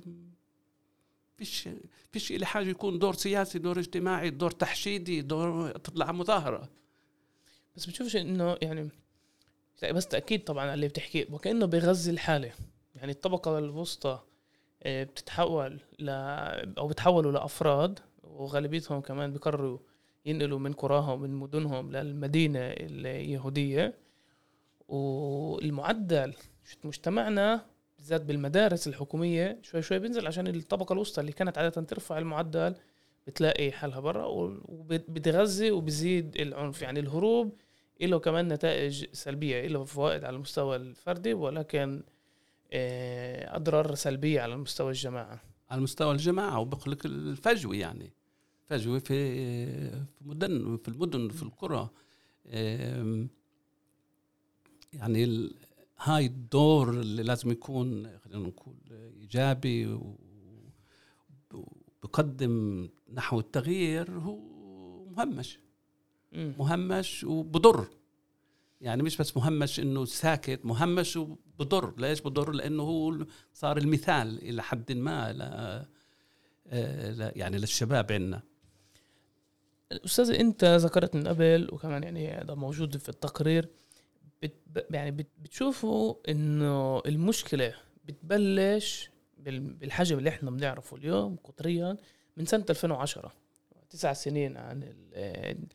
فيش 1.37 1.68
فيش 2.12 2.33
لي 2.33 2.46
حاجة 2.46 2.68
يكون 2.68 2.98
دور 2.98 3.14
سياسي 3.14 3.59
دور 3.59 3.78
اجتماعي 3.78 4.31
دور 4.31 4.50
تحشيدي 4.50 5.22
دور 5.22 5.70
تطلع 5.70 6.12
مظاهرة. 6.12 6.68
بس 7.76 7.87
بتشوفش 7.87 8.16
إنه 8.16 8.57
يعني 8.62 8.88
بس 9.92 10.07
تأكيد 10.07 10.44
طبعا 10.44 10.62
على 10.62 10.74
اللي 10.74 10.88
بتحكيه 10.88 11.26
وكأنه 11.31 11.66
بيغذي 11.66 12.11
الحالة. 12.11 12.52
يعني 12.94 13.12
الطبقة 13.12 13.59
الوسطى 13.59 14.20
آه، 14.83 15.05
بتتحول 15.05 15.81
ل 15.98 16.09
أو 16.78 16.88
بتحولوا 16.88 17.33
لأفراد 17.33 17.98
وغالبيتهم 18.22 19.00
كمان 19.00 19.33
بيقرروا 19.33 19.78
ينقلوا 20.26 20.59
من 20.59 20.72
قراهم 20.72 21.20
من 21.22 21.31
مدنهم 21.35 21.92
للمدينة 21.92 22.61
اليهودية. 22.61 23.94
والمعدل 24.88 26.35
في 26.62 26.77
مجتمعنا 26.85 27.66
بالذات 27.98 28.22
بالمدارس 28.22 28.88
الحكومية 28.88 29.59
شوي 29.62 29.83
شوي 29.83 29.98
بينزل 29.98 30.27
عشان 30.27 30.46
الطبقة 30.46 30.92
الوسطى 30.92 31.20
اللي 31.20 31.33
كانت 31.33 31.59
عادة 31.59 31.83
ترفع 31.83 32.18
المعدل 32.18 32.75
بتلاقي 33.27 33.72
حالها 33.72 34.01
برا 34.01 34.27
وبتغذي 34.27 35.70
وبزيد 35.70 36.37
العنف. 36.40 36.83
يعني 36.83 37.01
الهروب 37.01 37.57
له 38.01 38.18
كمان 38.18 38.53
نتائج 38.53 39.05
سلبية. 39.12 39.66
له 39.66 39.85
فوائد 39.85 40.25
على 40.25 40.37
المستوى 40.37 40.77
الفردي 40.77 41.35
ولكن 41.35 42.03
آه، 42.72 43.57
أضرار 43.57 43.94
سلبية 43.94 44.40
على 44.40 44.55
المستوى 44.55 44.90
الجماعة. 44.90 45.40
على 45.70 45.81
مستوى 45.81 46.12
الجماعة 46.12 46.59
وبخلق 46.59 46.98
الفجوة 47.07 47.77
يعني. 47.77 48.12
فجوة 48.68 48.98
في 48.98 49.35
في 49.90 50.25
مدن 50.25 50.79
في 50.83 50.88
المدن 50.88 51.29
في 51.29 51.42
القرى. 51.42 51.90
يعني 54.92 55.51
هاي 56.02 56.26
الدور 56.26 56.90
اللي 56.90 57.22
لازم 57.22 57.50
يكون 57.50 58.18
خلينا 58.18 58.48
نقول 58.48 58.76
إيجابي 59.20 59.98
وبقدم 61.52 62.88
نحو 63.12 63.40
التغيير 63.40 64.10
هو 64.10 64.38
مهمش. 65.04 65.58
مهمش 66.32 67.24
وبضر. 67.24 67.86
يعني 68.80 69.02
مش 69.02 69.16
بس 69.16 69.36
مهمش 69.36 69.80
إنه 69.80 70.04
ساكت 70.04 70.60
مهمش 70.64 71.16
وبضر. 71.16 71.94
ليش 71.98 72.20
بضر؟ 72.20 72.52
لأنه 72.52 72.82
هو 72.82 73.26
صار 73.52 73.78
المثال 73.78 74.42
إلى 74.42 74.62
حد 74.62 74.92
ما 74.92 75.32
ل 75.32 75.42
آه، 76.66 77.32
يعني 77.36 77.58
للشباب 77.58 78.12
عندنا 78.12 78.42
أستاذ 79.92 80.30
أنت 80.30 80.64
ذكرت 80.64 81.14
من 81.14 81.28
قبل 81.28 81.68
وكمان 81.72 82.02
يعني 82.02 82.28
هذا 82.28 82.54
موجود 82.54 82.96
في 82.96 83.08
التقرير 83.08 83.68
بت 84.42 84.87
يعني 84.90 85.11
بت 85.11 85.26
بتشوفوا 85.42 86.14
إنه 86.28 87.02
المشكلة 87.07 87.74
بتبلش 88.05 89.11
بال- 89.38 89.61
بالحجم 89.61 90.18
اللي 90.18 90.31
إحنا 90.31 90.50
بنعرفه 90.50 90.96
اليوم 90.96 91.37
قطريا 91.44 91.96
من 92.37 92.46
سنة 92.46 92.64
2010 92.70 93.33
تسع 93.90 94.12
سنين 94.12 94.57
عن 94.57 94.83
ال- 94.83 95.66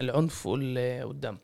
العنف 0.00 0.46
وال- 0.46 1.04
والدم. 1.04 1.38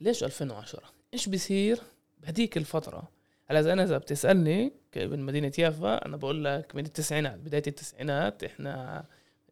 ليش 0.00 0.24
2010 0.24 0.82
إيش 1.14 1.28
بيصير 1.28 1.80
بهديك 2.18 2.56
الفترة؟ 2.56 3.10
هلأ 3.46 3.60
إذا 3.60 3.72
أنا 3.72 3.84
إذا 3.84 3.98
بتسألني 3.98 4.72
من 4.96 5.20
مدينة 5.22 5.52
يافا 5.58 6.06
أنا 6.06 6.16
بقول 6.16 6.44
لك 6.44 6.76
من 6.76 6.86
التسعينات 6.86 7.38
بداية 7.38 7.62
التسعينات 7.66 8.44
إحنا 8.44 9.04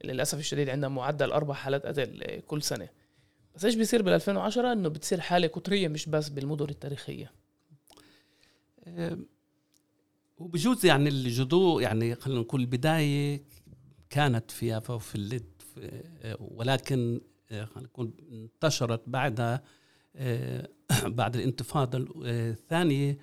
للأسف 0.04 0.38
الشديد 0.38 0.68
عندنا 0.68 0.88
معدل 0.88 1.32
أربع 1.32 1.54
حالات 1.54 1.86
قتل 1.86 2.40
كل 2.46 2.62
سنة. 2.62 2.88
بس 3.58 3.64
إيش 3.64 3.74
بيصير 3.74 4.02
بال 4.02 4.12
2010 4.12 4.72
إنه 4.72 4.88
بتصير 4.88 5.20
حالة 5.20 5.48
قطرية 5.48 5.88
مش 5.88 6.08
بس 6.08 6.28
بالمدن 6.28 6.68
التاريخية. 6.68 7.32
آه، 8.84 9.18
وبجوز 10.38 10.86
يعني 10.86 11.08
الجذور 11.08 11.82
يعني 11.82 12.14
خلينا 12.14 12.40
نقول 12.40 12.60
البداية 12.60 13.42
كانت 14.10 14.50
في 14.50 14.66
يافا 14.66 14.94
وفي 14.94 15.14
اللد 15.14 15.44
ولكن 16.40 17.20
آه، 17.50 17.64
خلينا 17.64 17.88
نقول 17.88 18.10
انتشرت 18.32 19.02
بعدها 19.06 19.62
آه، 20.16 20.68
بعد 21.06 21.36
الانتفاضة 21.36 21.98
ال- 21.98 22.22
آه، 22.26 22.50
الثانية. 22.50 23.18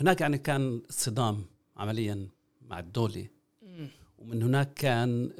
هناك 0.00 0.20
يعني 0.20 0.38
كان 0.38 0.82
صدام 0.90 1.44
عمليا 1.76 2.28
مع 2.62 2.78
الدولة. 2.78 3.26
ومن 4.18 4.42
هناك 4.42 4.74
كان 4.74 5.32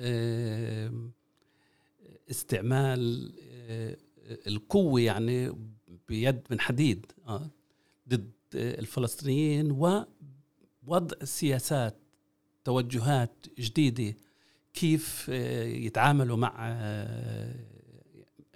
استعمال 2.30 3.32
آه، 3.50 3.96
القوة 4.46 5.00
يعني 5.00 5.52
بيد 6.08 6.40
من 6.50 6.60
حديد 6.60 7.06
آه، 7.26 7.50
ضد 8.08 8.32
الفلسطينيين 8.54 9.70
ووضع 9.70 11.24
سياسات 11.24 11.96
توجهات 12.64 13.46
جديدة 13.58 14.16
كيف 14.74 15.26
آه، 15.30 15.64
يتعاملوا 15.64 16.36
مع 16.36 16.54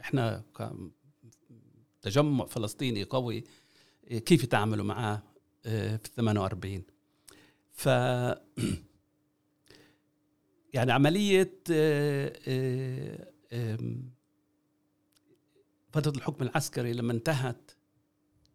إحنا 0.00 0.44
تجمع 2.02 2.46
فلسطيني 2.46 3.04
قوي 3.04 3.44
كيف 4.08 4.44
يتعاملوا 4.44 4.85
معاه 4.85 5.22
في 5.62 6.11
48 6.16 6.82
ف 7.72 7.88
يعني 10.74 10.92
عملية 10.92 11.54
فترة 15.93 16.12
الحكم 16.17 16.43
العسكري 16.45 16.93
لما 16.93 17.12
انتهت 17.12 17.71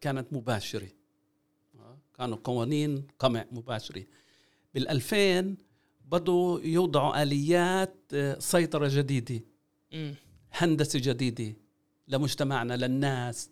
كانت 0.02 0.34
مباشرة. 0.34 0.88
كانوا 2.18 2.38
قوانين 2.44 3.08
قمع 3.20 3.46
مباشرة. 3.52 4.04
بال2000 4.78 5.46
بدوا 6.06 6.60
يوضعوا 6.60 7.24
آليات 7.24 7.96
آه، 8.14 8.40
سيطرة 8.40 8.90
جديدة. 8.92 9.42
هندسة 10.52 11.00
جديدة 11.04 11.54
لمجتمعنا 12.08 12.74
للناس. 12.74 13.50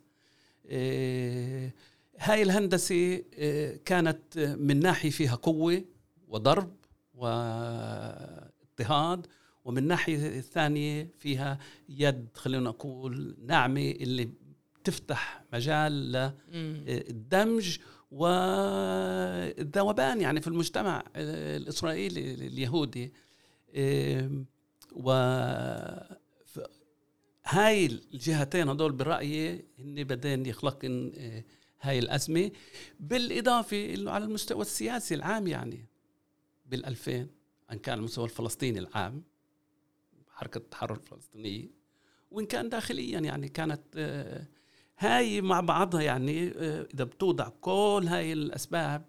آه، 0.68 1.72
هاي 2.20 2.42
الهندسة 2.42 3.24
آه، 3.34 3.80
كانت 3.86 4.38
من 4.60 4.80
ناحية 4.80 5.10
فيها 5.10 5.36
قوة 5.36 5.86
وضرب 6.28 6.76
واضطهاد 7.14 8.48
ومن 9.66 9.88
ناحية 9.88 10.38
الثانية 10.40 11.10
فيها 11.20 11.60
يد 11.90 12.28
خلينا 12.34 12.64
نقول 12.64 13.38
ناعمة 13.46 13.92
اللي 13.92 14.30
تفتح 14.84 15.44
مجال 15.54 16.12
للدمج 16.52 17.78
والذوبان 18.12 19.02
يعني 20.22 20.42
في 20.42 20.48
المجتمع 20.48 21.04
الإسرائيلي 21.16 22.34
اليهودي. 22.34 23.14
و 24.92 25.12
هاي 27.46 27.86
الجهتين 27.86 28.70
هدول 28.70 28.92
برأيي 28.92 29.66
هن 29.80 30.04
بدين 30.04 30.46
يخلقن 30.46 31.12
آه، 31.18 31.44
هاي 31.82 32.00
الأزمة. 32.00 32.52
بالإضافة 33.00 33.94
إنه 33.94 34.12
على 34.12 34.26
المستوى 34.26 34.62
السياسي 34.62 35.16
العام 35.16 35.48
يعني 35.48 35.86
بالألفين 36.66 37.28
أن 37.72 37.80
كان 37.80 37.98
المستوى 37.98 38.26
الفلسطيني 38.26 38.80
العام. 38.80 39.24
حركة 40.36 40.58
التحرر 40.58 40.96
الفلسطينية. 40.96 41.70
وإن 42.32 42.46
كان 42.46 42.70
داخليا 42.70 43.20
يعني 43.20 43.50
كانت 43.50 43.82
آه، 43.98 44.48
هاي 45.00 45.42
مع 45.42 45.62
بعضها 45.62 46.02
يعني 46.02 46.48
آه، 46.48 46.88
إذا 46.94 47.04
بتوضع 47.04 47.50
كل 47.50 48.06
هاي 48.08 48.34
الأسباب 48.34 49.06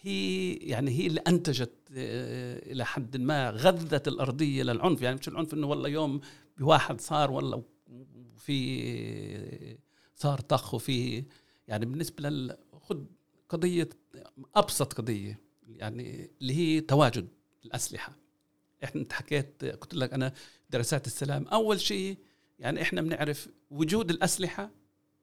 هي 0.00 0.52
يعني 0.52 0.90
هي 0.90 1.06
اللي 1.06 1.20
أنتجت 1.20 1.72
آه، 1.96 2.72
إلى 2.72 2.84
حد 2.84 3.16
ما 3.16 3.50
غذت 3.50 4.08
الأرضية 4.08 4.62
للعنف. 4.62 5.02
يعني 5.02 5.16
مش 5.16 5.28
العنف 5.28 5.54
إنه 5.54 5.66
والله 5.66 5.88
يوم 5.88 6.20
بواحد 6.58 7.00
صار 7.00 7.30
والله 7.30 7.62
في 8.36 9.76
صار 10.14 10.40
طخ 10.40 10.74
وفي 10.74 11.24
يعني 11.68 11.86
بالنسبة 11.86 12.28
لل 12.28 12.56
قضية 13.48 13.88
أبسط 14.56 14.92
قضية 14.92 15.40
يعني 15.68 16.30
اللي 16.40 16.54
هي 16.54 16.80
تواجد 16.80 17.28
الأسلحة. 17.64 18.21
إحنا 18.84 19.00
أنت 19.00 19.12
حكيت 19.12 19.64
قلت 19.64 19.94
لك 19.94 20.12
أنا 20.12 20.32
دراسات 20.70 21.06
السلام 21.06 21.48
أول 21.48 21.80
شيء 21.80 22.18
يعني 22.58 22.82
إحنا 22.82 23.02
بنعرف 23.02 23.48
وجود 23.70 24.10
الأسلحة 24.10 24.70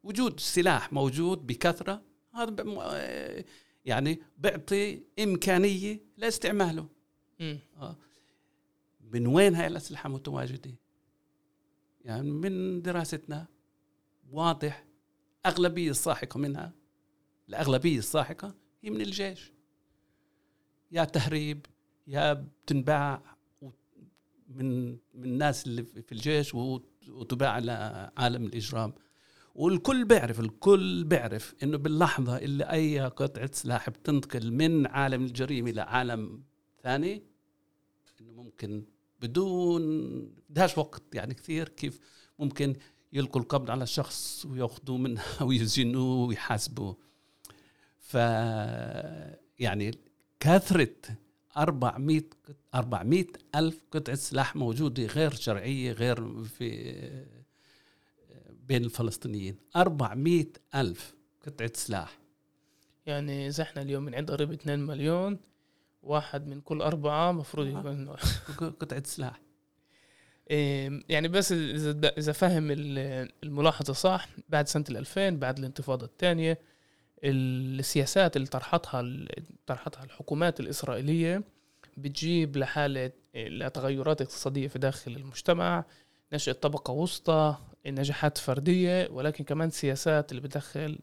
وجود 0.03 0.39
سلاح 0.39 0.93
موجود 0.93 1.47
بكثرة 1.47 2.01
هذا 2.33 2.65
يعني 3.85 4.21
بيعطي 4.37 5.03
إمكانية 5.19 5.99
لاستعماله. 6.17 6.87
آه. 7.77 7.97
من 9.01 9.27
وين 9.27 9.55
هاي 9.55 9.67
الأسلحة 9.67 10.09
متواجدة؟ 10.09 10.75
يعني 12.05 12.31
من 12.31 12.81
دراستنا 12.81 13.47
واضح 14.31 14.85
أغلبية 15.45 15.89
الساحقة 15.89 16.37
منها 16.37 16.73
الأغلبية 17.49 17.97
الساحقة 17.97 18.55
هي 18.83 18.89
من 18.89 19.01
الجيش. 19.01 19.51
يا 20.91 21.03
تهريب 21.03 21.65
يا 22.07 22.33
بتنباع 22.33 23.37
من 24.49 24.89
من 24.91 25.23
الناس 25.25 25.67
اللي 25.67 25.83
في 25.83 26.11
الجيش 26.11 26.55
وتباع 27.07 27.59
لعالم 27.59 28.45
الإجرام. 28.45 28.93
والكل 29.55 30.05
بيعرف 30.05 30.39
الكل 30.39 31.03
بيعرف 31.03 31.55
إنه 31.63 31.77
باللحظة 31.77 32.37
اللي 32.37 32.63
أي 32.63 32.99
قطعة 32.99 33.49
سلاح 33.53 33.89
بتنتقل 33.89 34.53
من 34.53 34.87
عالم 34.87 35.25
الجريمة 35.25 35.71
لعالم 35.71 36.43
ثاني 36.83 37.23
إنه 38.21 38.31
ممكن 38.31 38.83
بدون 39.21 39.83
بدهاش 40.49 40.77
وقت 40.77 41.03
يعني 41.13 41.33
كثير 41.33 41.69
كيف 41.69 41.99
ممكن 42.39 42.75
يلقوا 43.13 43.41
القبض 43.41 43.71
على 43.71 43.83
الشخص 43.83 44.45
ويأخذوه 44.45 44.97
منها 44.97 45.23
ويسجنوه 45.47 46.27
ويحاسبوه. 46.27 46.97
ف 47.99 48.13
يعني 49.59 49.91
كثرة 50.39 50.95
400 51.57 52.21
400 52.75 53.25
ألف 53.55 53.81
قطعة 53.91 54.15
سلاح 54.15 54.55
موجودة 54.55 55.05
غير 55.05 55.33
شرعية 55.33 55.91
غير 55.91 56.43
في 56.43 56.93
بين 58.69 58.83
الفلسطينيين. 58.83 59.55
400 59.75 60.45
ألف 60.75 61.15
قطعة 61.45 61.71
سلاح. 61.75 62.19
يعني 63.05 63.47
إذا 63.47 63.63
إحنا 63.63 63.81
اليوم 63.81 64.03
من 64.03 64.15
عند 64.15 64.31
قريب 64.31 64.51
2 64.51 64.79
مليون 64.79 65.39
واحد 66.03 66.47
من 66.47 66.61
كل 66.61 66.81
أربعة 66.81 67.31
مفروض 67.31 67.67
آه. 67.67 67.69
يكون 67.79 68.69
قطعة 68.81 69.03
سلاح. 69.05 69.41
إيه، 70.51 71.03
يعني 71.09 71.27
بس 71.27 71.51
إذا 71.51 72.13
إذا 72.17 72.31
فهم 72.31 72.67
الملاحظة 73.43 73.93
صح 73.93 74.27
بعد 74.49 74.67
سنة 74.67 74.85
2000 74.89 75.29
بعد 75.29 75.59
الانتفاضة 75.59 76.05
الثانية 76.05 76.59
السياسات 77.23 78.35
اللي 78.35 78.47
طرحتها 78.47 79.03
طرحتها 79.67 80.03
الحكومات 80.03 80.59
الإسرائيلية 80.59 81.43
بتجيب 81.97 82.57
لحالة 82.57 83.11
لتغيرات 83.35 84.21
اقتصادية 84.21 84.67
في 84.67 84.79
داخل 84.79 85.11
المجتمع 85.11 85.85
نشأة 86.33 86.53
طبقة 86.53 86.91
وسطى 86.91 87.57
نجاحات 87.85 88.37
فردية 88.37 89.07
ولكن 89.11 89.43
كمان 89.43 89.69
سياسات 89.69 90.31
اللي 90.31 90.41
بتدخل 90.41 90.99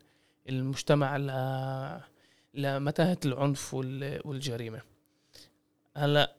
المجتمع 0.48 1.16
ل... 1.16 1.30
لمتاهة 2.54 3.18
العنف 3.24 3.74
والجريمة 3.74 4.80
هلأ 5.96 6.36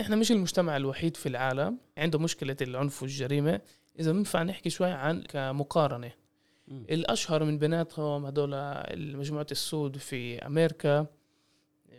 إحنا 0.00 0.16
مش 0.16 0.32
المجتمع 0.32 0.76
الوحيد 0.76 1.16
في 1.16 1.28
العالم 1.28 1.78
عنده 1.98 2.18
مشكلة 2.18 2.56
العنف 2.62 3.02
والجريمة 3.02 3.60
إذا 3.98 4.12
بنفع 4.12 4.42
نحكي 4.42 4.70
شوي 4.70 4.90
عن 4.90 5.22
كمقارنة. 5.22 6.10
الأشهر 6.68 7.44
من 7.44 7.58
بيناتهم 7.58 8.26
هدول 8.26 8.50
مجموعة 9.16 9.46
السود 9.50 9.96
في 9.96 10.38
أمريكا 10.38 11.06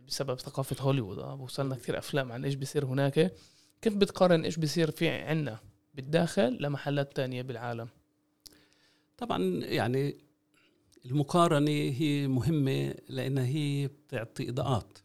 بسبب 0.07 0.39
ثقافة 0.39 0.83
هوليوود. 0.83 1.17
وصلنا 1.17 1.75
كثير 1.75 1.97
أفلام 1.97 2.31
عن 2.31 2.45
إيش 2.45 2.55
بيصير 2.55 2.85
هناك. 2.85 3.33
كيف 3.81 3.95
بتقارن 3.95 4.43
إيش 4.43 4.57
بيصير 4.57 4.91
في 4.91 5.09
عنا 5.09 5.59
بالداخل 5.93 6.57
لمحلات 6.61 7.15
تانية 7.15 7.41
بالعالم؟ 7.41 7.89
طبعا 9.17 9.43
يعني 9.63 10.15
المقارنة 11.05 11.71
هي 11.71 12.27
مهمة 12.27 12.95
لأنها 13.09 13.45
هي 13.45 13.87
بتعطي 13.87 14.49
إضاءات. 14.49 14.97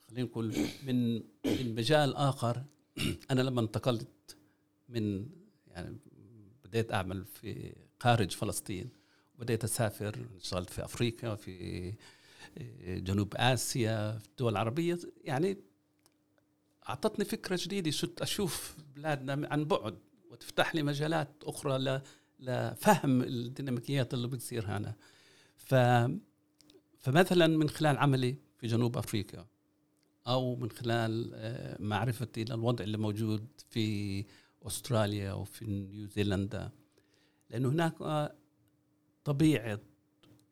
خلينا 0.00 0.28
نقول 0.28 0.54
من 0.86 1.14
من 1.44 1.74
مجال 1.74 2.16
آخر. 2.16 2.62
أنا 3.30 3.40
لما 3.40 3.60
انتقلت 3.60 4.36
من 4.88 5.26
يعني 5.68 5.96
بديت 6.64 6.92
أعمل 6.92 7.24
في 7.24 7.74
خارج 8.02 8.30
فلسطين. 8.30 8.90
بديت 9.38 9.64
أسافر 9.64 10.26
اشتغلت 10.40 10.70
في 10.70 10.84
أفريقيا 10.84 11.34
في 11.34 11.94
جنوب 12.86 13.34
آسيا 13.36 14.18
في 14.18 14.26
الدول 14.28 14.52
العربية. 14.52 14.98
يعني 15.24 15.58
أعطتني 16.88 17.24
فكرة 17.24 17.58
جديدة 17.62 17.90
صرت 17.90 18.22
أشوف 18.22 18.76
بلادنا 18.96 19.48
عن 19.48 19.64
بعد 19.64 19.98
وتفتح 20.30 20.74
لي 20.74 20.82
مجالات 20.82 21.28
أخرى 21.44 22.02
لفهم 22.40 23.22
الديناميكيات 23.22 24.14
اللي 24.14 24.28
بتصير 24.28 24.66
هنا. 24.66 24.94
ف 25.56 25.74
فمثلا 26.98 27.46
من 27.46 27.68
خلال 27.68 27.98
عملي 27.98 28.36
في 28.58 28.66
جنوب 28.66 28.96
أفريقيا 28.98 29.46
أو 30.26 30.56
من 30.56 30.70
خلال 30.70 31.30
آه، 31.34 31.76
معرفتي 31.80 32.44
للوضع 32.44 32.84
اللي 32.84 32.98
موجود 32.98 33.46
في 33.70 34.24
أستراليا 34.62 35.32
وفي 35.32 35.66
نيوزيلندا. 35.66 36.81
لأنه 37.52 37.68
هناك 37.68 37.94
طبيعة 39.24 39.80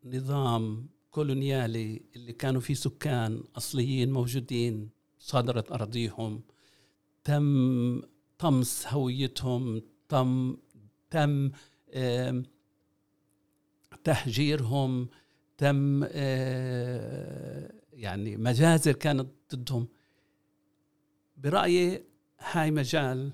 نظام 0.04 0.88
كولونيالي 1.10 2.02
اللي 2.16 2.32
كانوا 2.32 2.60
فيه 2.60 2.74
سكان 2.74 3.44
أصليين 3.56 4.12
موجودين 4.12 4.90
صادرت 5.18 5.72
أراضيهم. 5.72 6.42
تم 7.24 8.02
طمس 8.38 8.86
هويتهم 8.86 9.82
تم 10.08 10.56
تم 11.10 11.50
تهجيرهم 14.04 15.08
تم 15.58 16.04
آه، 16.04 17.72
يعني 17.92 18.36
مجازر 18.36 18.92
كانت 18.92 19.28
ضدهم. 19.54 19.88
برأيي 21.36 22.04
هاي 22.38 22.70
مجال 22.70 23.32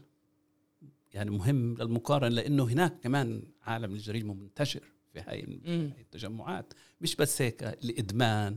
يعني 1.17 1.31
مهم 1.31 1.75
للمقارنة 1.75 2.29
لأنه 2.29 2.65
هناك 2.65 3.01
كمان 3.01 3.43
عالم 3.63 3.93
الجريمة 3.95 4.35
منتشر 4.35 4.83
في 5.13 5.21
هاي. 5.21 5.61
التجمعات. 6.01 6.73
مش 7.01 7.17
بس 7.17 7.43
هيك 7.43 7.63
الإدمان 7.63 8.57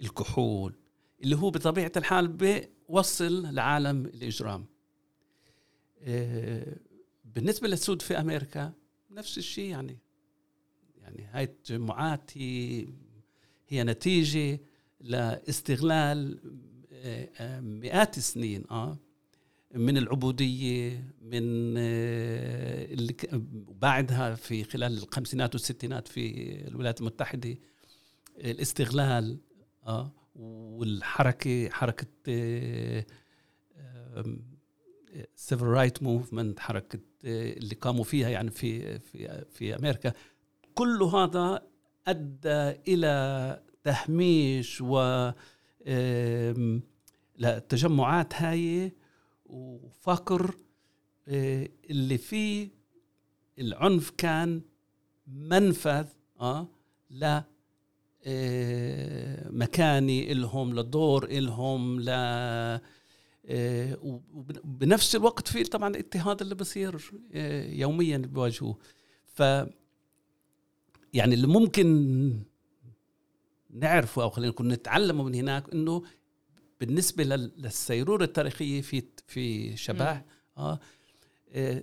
الكحول 0.00 0.74
اللي 1.22 1.36
هو 1.36 1.50
بطبيعة 1.50 1.92
الحال 1.96 2.28
بيوصل 2.28 3.54
لعالم 3.54 4.06
الإجرام. 4.06 4.66
آه، 6.02 6.76
بالنسبة 7.24 7.68
للسود 7.68 8.02
في 8.02 8.20
أمريكا 8.20 8.72
نفس 9.10 9.38
الشيء 9.38 9.70
يعني. 9.70 9.98
يعني 11.02 11.28
هاي 11.32 11.44
التجمعات 11.44 12.38
هي 12.38 12.86
هي 13.68 13.84
نتيجة 13.84 14.60
لاستغلال 15.00 16.38
آه، 16.92 17.28
آه، 17.38 17.60
مئات 17.60 18.18
السنين 18.18 18.64
آه 18.70 18.98
من 19.74 19.98
العبودية 19.98 21.14
من 21.22 21.74
آه، 21.78 22.88
بعدها 23.80 24.34
في 24.34 24.64
خلال 24.64 24.98
الخمسينات 25.02 25.54
والستينات 25.54 26.08
في 26.08 26.52
الولايات 26.68 27.00
المتحدة 27.00 27.56
الاستغلال 28.38 29.38
آه 29.86 30.12
والحركة 30.36 31.68
حركة 31.70 32.06
civil 35.36 35.64
rights 35.66 36.02
movement 36.02 36.60
حركة 36.60 36.98
آه، 37.24 37.52
اللي 37.52 37.74
قاموا 37.74 38.04
فيها 38.04 38.28
يعني 38.28 38.50
في 38.50 38.98
في 38.98 39.44
في 39.50 39.76
أمريكا. 39.76 40.12
كل 40.74 41.02
هذا 41.02 41.62
أدى 42.06 42.80
إلى 42.88 43.62
تهميش 43.84 44.80
و 44.80 44.98
آم، 45.86 46.82
للتجمعات 47.38 48.34
هاي 48.34 48.92
وفقر 49.50 50.54
آه، 51.28 51.68
اللي 51.90 52.18
فيه 52.18 52.68
العنف 53.58 54.10
كان 54.10 54.62
منفذ 55.26 56.06
آه 56.40 56.68
ل 57.10 57.40
آه، 58.24 59.48
مكانة 59.50 60.32
إلهم 60.32 60.74
لدور 60.78 61.24
إلهم 61.24 62.00
ل 62.00 62.08
آه، 62.08 63.98
وبنفس 64.02 65.16
الوقت 65.16 65.48
في 65.48 65.62
طبعا 65.64 65.88
الاضطهاد 65.88 66.40
اللي 66.40 66.54
بصير 66.54 67.10
يوميا 67.72 68.18
بيواجهوه 68.18 68.78
ف 69.26 69.40
يعني 71.12 71.34
اللي 71.34 71.46
ممكن 71.46 72.40
نعرفه 73.70 74.22
أو 74.22 74.30
خلينا 74.30 74.52
نقول 74.52 74.68
نتعلمه 74.68 75.24
من 75.24 75.34
هناك 75.34 75.72
إنه 75.72 76.02
بالنسبة 76.80 77.24
لل- 77.24 77.52
للسيرورة 77.58 78.24
التاريخية 78.24 78.80
في 78.80 79.02
في 79.30 79.76
شبه. 79.76 80.22
آه 80.58 80.80
آه، 81.52 81.82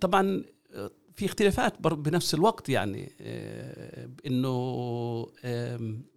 طبعا 0.00 0.44
آه، 0.74 0.90
في 1.14 1.24
اختلافات 1.26 1.80
بنفس 1.80 2.34
الوقت 2.34 2.68
يعني 2.68 3.12
آه، 3.20 4.08
إنه 4.26 4.52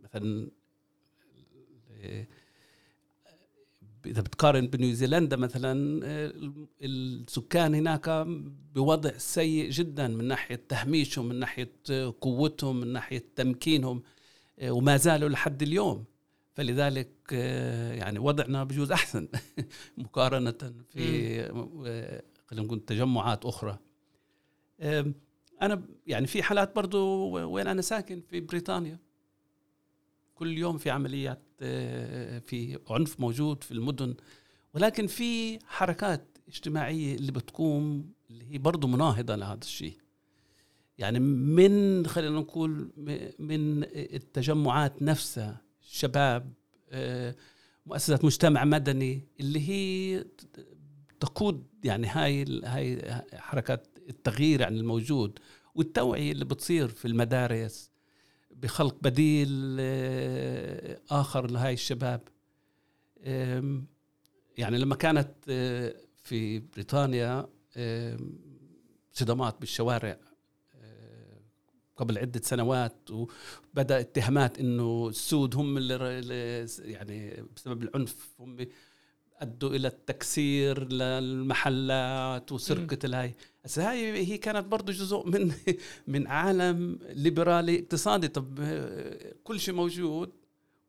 مثلا 0.04 0.48
إذا 4.06 4.22
بتقارن 4.22 4.68
بنيوزيلندا 4.68 5.38
مثلا 5.38 6.00
السكان 6.82 7.76
هناك 7.76 8.26
بوضع 8.76 9.12
سيء 9.18 9.70
جدا 9.70 10.08
من 10.08 10.26
ناحية 10.26 10.62
تهميشهم 10.70 11.26
من 11.30 11.36
ناحية 11.40 11.72
قوتهم 12.22 12.80
من 12.80 12.94
ناحية 12.94 13.24
تمكينهم 13.36 14.04
وما 14.64 14.98
زالوا 14.98 15.30
لحد 15.30 15.62
اليوم 15.62 16.06
فلذلك 16.60 17.12
آه، 17.34 17.94
يعني 17.94 18.20
وضعنا 18.20 18.64
بجوز 18.64 18.92
أحسن 18.92 19.28
مقارنة 19.98 20.74
في 20.90 21.42
آه، 21.86 22.24
خلينا 22.48 22.66
نقول 22.66 22.80
تجمعات 22.80 23.46
أخرى. 23.46 23.80
أنا 25.62 25.84
يعني 26.08 26.28
في 26.28 26.44
حالات 26.44 26.76
برضو 26.76 27.30
وين 27.30 27.68
أنا 27.68 27.82
ساكن؟ 27.82 28.22
في 28.30 28.40
بريطانيا. 28.40 29.00
كل 30.36 30.58
يوم 30.58 30.78
في 30.78 30.90
عمليات 30.90 31.42
آه، 31.62 32.40
في 32.40 32.80
عنف 32.90 33.20
موجود 33.20 33.64
في 33.64 33.72
المدن. 33.72 34.16
ولكن 34.74 35.08
في 35.08 35.60
حركات 35.66 36.38
اجتماعية 36.48 37.16
اللي 37.16 37.32
بتقوم 37.32 38.12
اللي 38.30 38.54
هي 38.54 38.58
برضو 38.58 38.88
مناهضة 38.88 39.36
لهذا 39.36 39.60
الشيء. 39.62 39.98
يعني 40.98 41.20
من 41.20 42.08
خلينا 42.08 42.40
نقول 42.40 42.92
من 43.40 43.84
التجمعات 43.94 45.02
نفسها 45.02 45.69
شباب 45.92 46.54
آه، 46.90 47.36
مؤسسات 47.86 48.26
مجتمع 48.26 48.66
مدني 48.66 49.28
اللي 49.40 49.70
هي 49.70 50.26
تقود 51.20 51.68
يعني 51.84 52.08
هاي 52.08 52.62
هاي 52.64 53.02
حركات 53.34 53.88
التغيير 54.10 54.62
يعني 54.62 54.80
الموجود 54.80 55.40
والتوعية 55.76 56.32
اللي 56.32 56.46
بتصير 56.46 56.88
في 56.88 57.06
المدارس 57.06 57.92
بخلق 58.52 58.96
بديل 59.02 59.78
آه، 59.80 61.02
آخر 61.12 61.52
لهاي 61.52 61.74
الشباب. 61.74 62.22
يعني 64.58 64.78
لما 64.78 64.96
كانت 64.96 65.32
آه، 65.50 65.96
في 66.24 66.60
بريطانيا 66.60 67.50
صدامات 69.14 69.60
بالشوارع. 69.60 70.18
قبل 72.00 72.18
عدة 72.18 72.42
سنوات 72.44 73.12
وبدأ 73.12 74.00
اتهامات 74.00 74.60
إنه 74.60 75.08
السود 75.10 75.56
هم 75.56 75.78
اللي 75.78 76.68
يعني 76.80 77.44
بسبب 77.56 77.84
العنف 77.84 78.28
هم 78.40 78.58
أدوا 79.38 79.70
إلى 79.70 79.88
التكسير 79.88 80.94
للمحلات 80.94 82.52
وسرقة 82.52 82.98
الهاي. 83.04 83.36
هسه 83.66 83.92
هاي 83.92 84.28
هي 84.28 84.38
كانت 84.38 84.66
برضه 84.66 84.94
جزء 84.94 85.28
من 85.28 85.52
من 86.14 86.28
عالم 86.28 87.00
ليبرالي 87.10 87.80
اقتصادي. 87.80 88.28
طب 88.28 88.60
آه، 88.62 89.34
كل 89.44 89.60
شيء 89.60 89.74
موجود. 89.74 90.32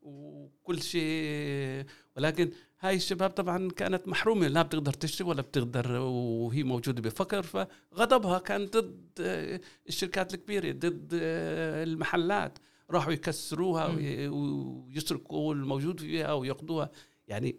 وكل 0.01 0.81
شيء 0.81 1.85
ولكن 2.17 2.51
هاي 2.79 2.95
الشباب 2.95 3.29
طبعا 3.29 3.69
كانت 3.69 4.07
محرومة 4.07 4.47
لا 4.47 4.61
بتقدر 4.61 4.93
تشتري 4.93 5.27
ولا 5.27 5.41
بتقدر 5.41 5.91
وهي 5.91 6.63
موجودة 6.63 7.01
بفقر 7.01 7.43
فغضبها 7.43 8.39
كان 8.39 8.65
ضد 8.65 9.09
الشركات 9.87 10.33
الكبيرة 10.33 10.71
ضد 10.71 11.09
المحلات. 11.13 12.59
راحوا 12.91 13.13
يكسروها 13.13 13.87
ويسرقوا 14.29 15.53
الموجود 15.53 15.99
فيها 15.99 16.33
وياخذوها 16.33 16.91
يعني 17.27 17.55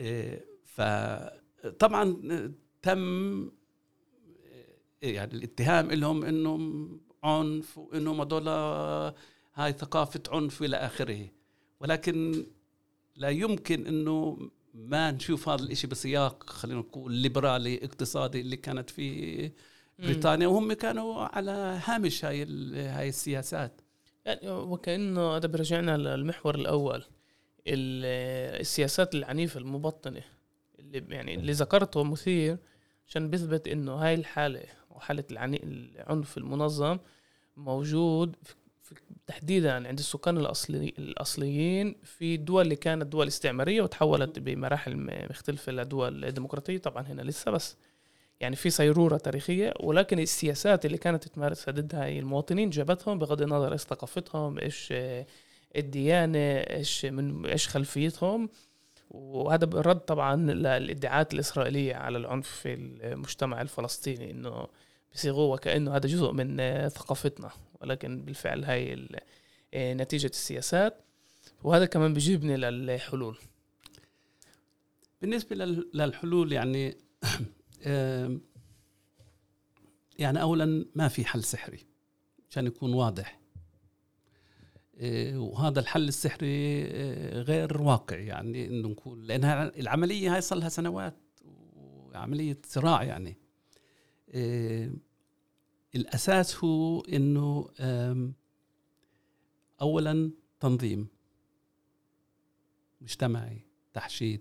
آه، 0.00 0.40
فطبعا 0.64 2.16
تم 2.82 3.42
آه، 3.42 3.50
يعني 5.02 5.34
الاتهام 5.34 5.90
لهم 5.90 6.24
إنهم 6.24 7.00
عنف 7.22 7.78
وانهم 7.78 8.20
هذول 8.20 8.44
هاي 9.54 9.72
ثقافة 9.72 10.20
عنف 10.30 10.62
إلى 10.62 10.76
آخره. 10.76 11.28
ولكن 11.80 12.46
لا 13.16 13.28
يمكن 13.28 13.86
إنه 13.86 14.38
ما 14.74 15.10
نشوف 15.10 15.48
هذا 15.48 15.62
الإشي 15.62 15.86
بسياق 15.86 16.50
خلينا 16.50 16.80
نقول 16.80 17.12
ليبرالي 17.12 17.84
اقتصادي 17.84 18.40
اللي 18.40 18.56
كانت 18.56 18.90
في 18.90 19.50
بريطانيا. 19.98 20.46
وهم 20.46 20.72
كانوا 20.72 21.14
على 21.14 21.80
هامش 21.84 22.24
هاي 22.24 22.42
هاي 22.74 23.08
السياسات. 23.08 23.80
يعني 24.24 24.50
وكأنه 24.50 25.36
هذا 25.36 25.46
بيرجعنا 25.46 25.96
للمحور 25.96 26.54
الأول 26.54 27.04
ال- 27.66 28.60
السياسات 28.60 29.14
العنيفة 29.14 29.60
المبطنة 29.60 30.22
اللي 30.78 31.04
يعني 31.08 31.34
اللي 31.34 31.52
ذكرته 31.52 32.04
مثير 32.04 32.56
عشان 33.06 33.30
بيثبت 33.30 33.68
إنه 33.68 33.92
هاي 33.94 34.14
الحالة 34.14 34.62
وحالة 34.90 35.24
العني 35.30 35.62
العنف 35.62 36.38
المنظم 36.38 36.98
موجود 37.56 38.36
في- 38.42 38.54
تحديدا 39.30 39.88
عند 39.88 39.98
السكان 39.98 40.36
الاصلي 40.38 40.94
الأصليين 40.98 41.94
في 42.04 42.34
الدول 42.34 42.62
اللي 42.64 42.76
كانت 42.76 43.06
دول 43.06 43.26
استعمارية 43.26 43.82
وتحولت 43.82 44.38
بمراحل 44.38 44.96
م- 44.96 45.26
مختلفة 45.30 45.72
لدول 45.72 46.30
ديمقراطية. 46.32 46.78
طبعا 46.78 47.02
هنا 47.02 47.22
لسه 47.22 47.50
بس 47.50 47.76
يعني 48.40 48.56
في 48.56 48.70
صيرورة 48.70 49.16
تاريخية 49.16 49.74
ولكن 49.80 50.18
السياسات 50.18 50.86
اللي 50.86 50.98
كانت 50.98 51.28
تمارس 51.28 51.70
ضد 51.70 51.94
هاي 51.94 52.18
المواطنين 52.18 52.70
جابتهم 52.70 53.18
بغض 53.18 53.42
النظر 53.42 53.72
إيش 53.72 53.80
ثقافتهم 53.80 54.58
إيش 54.58 54.94
الديانة 55.76 56.38
إيش 56.60 57.04
من 57.06 57.46
إيش 57.46 57.68
خلفيتهم. 57.68 58.48
وهذا 59.10 59.66
رد 59.74 60.00
طبعا 60.00 60.36
للادعاءات 60.36 61.34
الإسرائيلية 61.34 61.94
على 61.94 62.18
العنف 62.18 62.48
في 62.48 62.74
المجتمع 62.74 63.60
الفلسطيني 63.60 64.30
إنه 64.30 64.66
بيصيغوه 65.12 65.54
وكأنه 65.54 65.96
هذا 65.96 66.06
جزء 66.08 66.32
من 66.32 66.56
ثقافتنا. 66.88 67.50
ولكن 67.80 68.22
بالفعل 68.24 68.64
هاي 68.64 69.08
آه، 69.74 69.94
نتيجة 69.94 70.26
السياسات. 70.26 71.04
وهذا 71.64 71.86
كمان 71.86 72.14
بيجيبني 72.14 72.56
للحلول. 72.56 73.38
بالنسبة 75.22 75.56
لل- 75.56 75.90
للحلول 75.94 76.52
يعني 76.52 76.96
يعني 80.18 80.40
اولا 80.42 80.86
ما 80.94 81.08
في 81.08 81.24
حل 81.24 81.44
سحري 81.44 81.86
عشان 82.50 82.66
يكون 82.66 82.94
واضح. 82.94 83.40
إيه، 84.96 85.36
وهذا 85.36 85.80
الحل 85.80 86.08
السحري 86.08 86.46
إيه، 86.46 87.32
غير 87.40 87.82
واقع. 87.82 88.16
يعني 88.16 88.66
إنه 88.66 88.88
نكون 88.88 89.22
لانها 89.22 89.78
العملية 89.80 90.34
هاي 90.34 90.40
صار 90.40 90.58
لها 90.58 90.68
سنوات 90.68 91.16
وعملية 91.74 92.58
صراع 92.66 93.02
يعني. 93.02 93.36
الأساس 95.94 96.64
هو 96.64 97.00
إنه 97.00 97.68
اولا 99.80 100.30
تنظيم 100.60 101.08
مجتمعي 103.00 103.60
تحشيد 103.92 104.40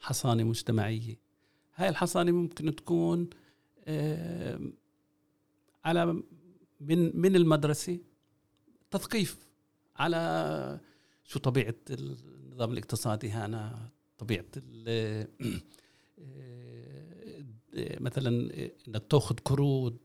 حصانة 0.00 0.44
مجتمعية. 0.44 1.16
هاي 1.74 1.88
الحصانة 1.88 2.32
ممكن 2.32 2.76
تكون 2.76 3.30
على 5.84 6.22
من 6.80 7.20
من 7.20 7.36
المدرسة 7.36 7.98
تثقيف 8.90 9.48
على 9.96 10.80
شو 11.24 11.38
طبيعة 11.38 11.74
النظام 11.90 12.72
الاقتصادي 12.72 13.30
هنا 13.30 13.88
طبيعة 14.18 14.44
مثلا 18.00 18.28
إنك 18.88 19.02
تأخذ 19.10 19.34
قروض 19.34 19.96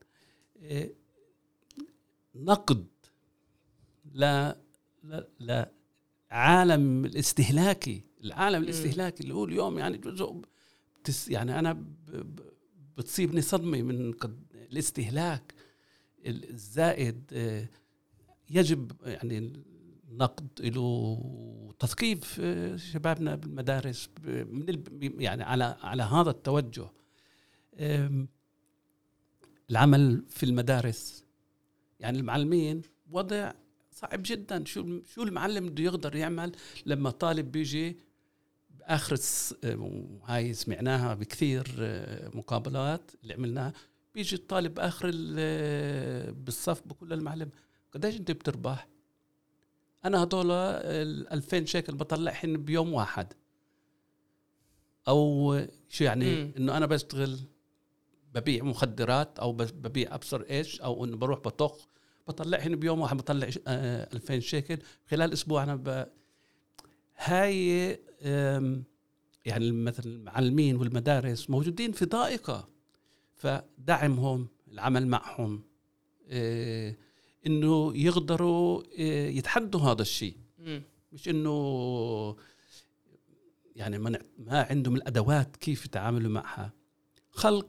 نقد 2.34 2.86
لا 4.12 4.56
لا 5.04 5.28
لا 5.38 5.72
عالم 6.30 7.04
الاستهلاكي 7.04 8.02
العالم 8.24 8.62
الاستهلاكي 8.62 9.22
اللي 9.22 9.34
هو 9.34 9.44
اليوم 9.44 9.78
يعني 9.78 9.98
جزء 9.98 10.42
يعني 11.28 11.58
أنا 11.58 11.84
بتصيبني 12.96 13.40
صدمة 13.40 13.82
من 13.82 14.14
الاستهلاك 14.54 15.54
الزائد 16.26 17.24
آه، 17.32 17.68
يجب 18.50 18.92
يعني 19.04 19.52
نقد 20.10 20.48
له 20.60 21.74
تثقيف 21.78 22.40
آه، 22.40 22.76
شبابنا 22.76 23.34
بالمدارس 23.34 24.08
من 24.24 24.66
يعني 25.20 25.42
على 25.42 25.76
على 25.80 26.02
هذا 26.02 26.30
التوجه. 26.30 26.86
العمل 29.70 30.24
في 30.28 30.42
المدارس. 30.42 31.24
يعني 32.00 32.18
المعلمين 32.18 32.82
وضع 33.10 33.52
صعب 33.92 34.22
جدا. 34.24 34.64
شو 34.64 35.00
شو 35.14 35.22
المعلم 35.22 35.68
بده 35.68 35.84
يقدر 35.84 36.16
يعمل 36.16 36.52
لما 36.86 37.10
طالب 37.10 37.52
بيجي 37.52 37.96
بآخر 38.78 39.18
هاي 40.24 40.54
سمعناها 40.54 41.14
بكثير 41.14 41.66
آه، 41.78 42.30
مقابلات 42.34 43.10
اللي 43.22 43.34
عملناها. 43.34 43.72
بيجي 44.14 44.36
الطالب 44.36 44.74
بآخر 44.74 45.10
بالصف 46.32 46.82
بقول 46.86 47.10
للمعلم 47.10 47.50
قديش 47.92 48.16
أنت 48.16 48.30
بتربح؟ 48.30 48.88
أنا 50.04 50.22
هدول 50.22 50.50
ال 50.50 51.32
2000 51.32 51.64
شيكل 51.64 51.94
بطلعهن 51.94 52.56
بيوم 52.56 52.92
واحد. 52.92 53.32
أو 55.08 55.58
شو 55.88 56.04
يعني؟ 56.04 56.56
إنه 56.56 56.76
أنا 56.76 56.86
بشتغل 56.86 57.38
ببيع 58.34 58.64
مخدرات 58.64 59.38
أو 59.38 59.52
ببيع 59.52 60.14
أبصر 60.14 60.42
إيش 60.50 60.80
أو 60.80 61.04
إنه 61.04 61.16
بروح 61.16 61.38
بطخ 61.38 61.86
بطلعهن 62.28 62.76
بيوم 62.76 63.00
واحد 63.00 63.16
بطلع 63.16 63.46
2000 63.68 64.34
آه، 64.34 64.38
شيكل. 64.38 64.78
خلال 65.10 65.32
أسبوع 65.32 65.62
أنا 65.62 65.76
ب... 65.76 66.06
هاي 67.16 67.88
يعني 69.44 69.72
مثلا 69.72 70.06
المعلمين 70.06 70.76
والمدارس 70.76 71.50
موجودين 71.50 71.92
في 71.92 72.04
ضائقة. 72.04 72.68
فدعمهم 73.34 74.48
العمل 74.72 75.06
معهم 75.06 75.62
إيه 76.28 76.98
إنه 77.46 77.96
يقدروا 77.96 78.82
إيه 78.92 79.38
يتحدوا 79.38 79.80
هذا 79.80 80.02
الشيء. 80.02 80.36
مش 81.12 81.28
إنه 81.28 82.36
يعني 83.76 83.98
ما 83.98 84.18
عندهم 84.48 84.96
الأدوات 84.96 85.56
كيف 85.56 85.84
يتعاملوا 85.84 86.30
معها. 86.30 86.72
خلق 87.30 87.66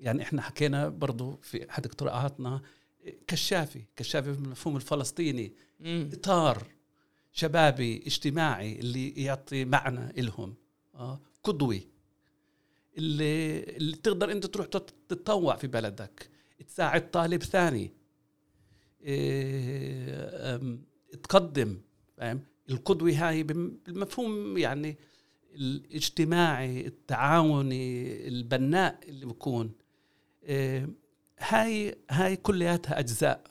يعني 0.00 0.22
إحنا 0.22 0.42
حكينا 0.42 0.88
برضو 0.88 1.38
في 1.42 1.70
أحد 1.70 1.86
اقتراعاتنا 1.86 2.62
كشافي 3.26 3.84
كشافي 3.96 4.32
بالمفهوم 4.32 4.76
الفلسطيني 4.76 5.52
مم. 5.80 6.10
إطار 6.12 6.66
شبابي 7.32 8.02
اجتماعي 8.06 8.78
اللي 8.78 9.10
يعطي 9.10 9.64
معنى 9.64 10.22
لهم 10.22 10.54
آه 10.94 11.20
قدوه 11.44 11.80
اللي, 12.98 13.62
اللي 13.62 13.96
تقدر 13.96 14.32
أنت 14.32 14.46
تروح 14.46 14.66
تتطوع 14.66 15.56
في 15.56 15.66
بلدك 15.66 16.30
تساعد 16.68 17.10
طالب 17.10 17.42
ثاني 17.42 17.92
إيه 19.02 20.78
تقدم 21.22 21.80
فاهم 22.16 22.40
القدوة 22.70 23.12
هاي 23.12 23.42
بالمفهوم 23.42 24.58
يعني 24.58 24.96
الاجتماعي 25.54 26.86
التعاوني 26.86 28.28
البناء 28.28 29.00
اللي 29.08 29.26
بكون 29.26 29.72
إيه 30.42 30.88
هاي 31.38 31.98
هاي 32.10 32.36
كلياتها 32.36 32.98
أجزاء. 32.98 33.44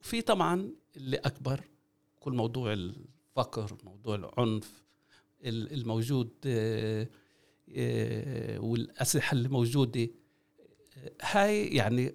وفي 0.00 0.22
طبعا 0.22 0.70
اللي 0.96 1.16
أكبر 1.16 1.60
كل 2.20 2.32
موضوع 2.32 2.72
الفقر 2.72 3.76
موضوع 3.84 4.14
العنف 4.14 4.82
الموجود 5.44 6.30
إيه 6.46 7.10
آه، 7.76 8.58
والأسلحة 8.60 9.34
اللي 9.34 9.48
موجودة 9.48 10.08
هاي 11.22 11.66
يعني 11.66 12.14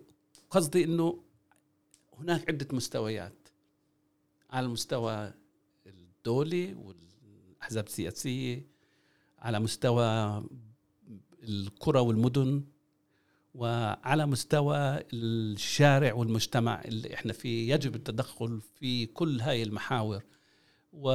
قصدي 0.49 0.83
إنه 0.83 1.23
هناك 2.13 2.49
عدة 2.49 2.67
مستويات 2.73 3.49
على 4.49 4.65
المستوى 4.65 5.33
الدولي 5.85 6.73
والأحزاب 6.73 7.85
السياسية 7.87 8.70
على 9.41 9.59
مستوى 9.59 10.43
القرى 11.43 11.99
والمدن 11.99 12.63
وعلى 13.53 14.25
مستوى 14.25 14.99
الشارع 15.13 16.13
والمجتمع 16.13 16.81
اللي 16.85 17.13
إحنا 17.13 17.33
فيه. 17.33 17.73
يجب 17.73 17.95
التدخل 17.95 18.61
في 18.79 19.05
كل 19.05 19.41
هاي 19.41 19.63
المحاور. 19.63 20.23
و 20.93 21.09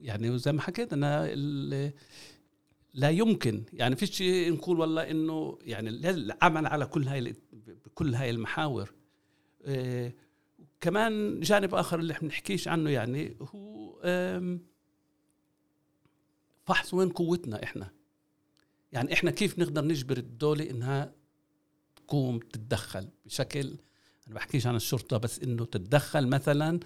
يعني 0.00 0.38
زي 0.38 0.52
ما 0.52 0.60
حكيت 0.60 0.92
أنا 0.92 1.34
لا 2.94 3.10
يمكن 3.10 3.62
يعني 3.72 3.96
فيش 3.96 4.22
نقول 4.22 4.80
والله 4.80 5.10
إنه 5.10 5.58
يعني 5.62 5.90
العمل 6.10 6.66
على 6.66 6.86
كل 6.86 7.08
هاي 7.08 7.34
بكل 7.86 8.14
هاي 8.14 8.30
المحاور. 8.30 8.92
إيه 9.66 10.16
كمان 10.80 11.40
جانب 11.40 11.74
آخر 11.74 11.98
اللي 11.98 12.12
إحنا 12.12 12.28
بنحكيش 12.28 12.68
عنه 12.68 12.90
يعني 12.90 13.36
هو 13.40 14.00
فحص 16.70 16.94
وين 16.94 17.08
قوتنا 17.08 17.62
إحنا؟ 17.62 17.90
يعني 18.92 19.12
إحنا 19.12 19.30
كيف 19.30 19.58
نقدر 19.58 19.84
نجبر 19.84 20.16
الدولة 20.16 20.70
إنها 20.70 21.12
تقوم 21.96 22.38
تتدخل؟ 22.38 23.08
بشكل 23.26 23.78
أنا 24.26 24.34
بحكيش 24.34 24.66
عن 24.66 24.76
الشرطة 24.76 25.16
بس 25.16 25.38
إنه 25.38 25.64
تتدخل 25.64 26.26
مثلا 26.26 26.80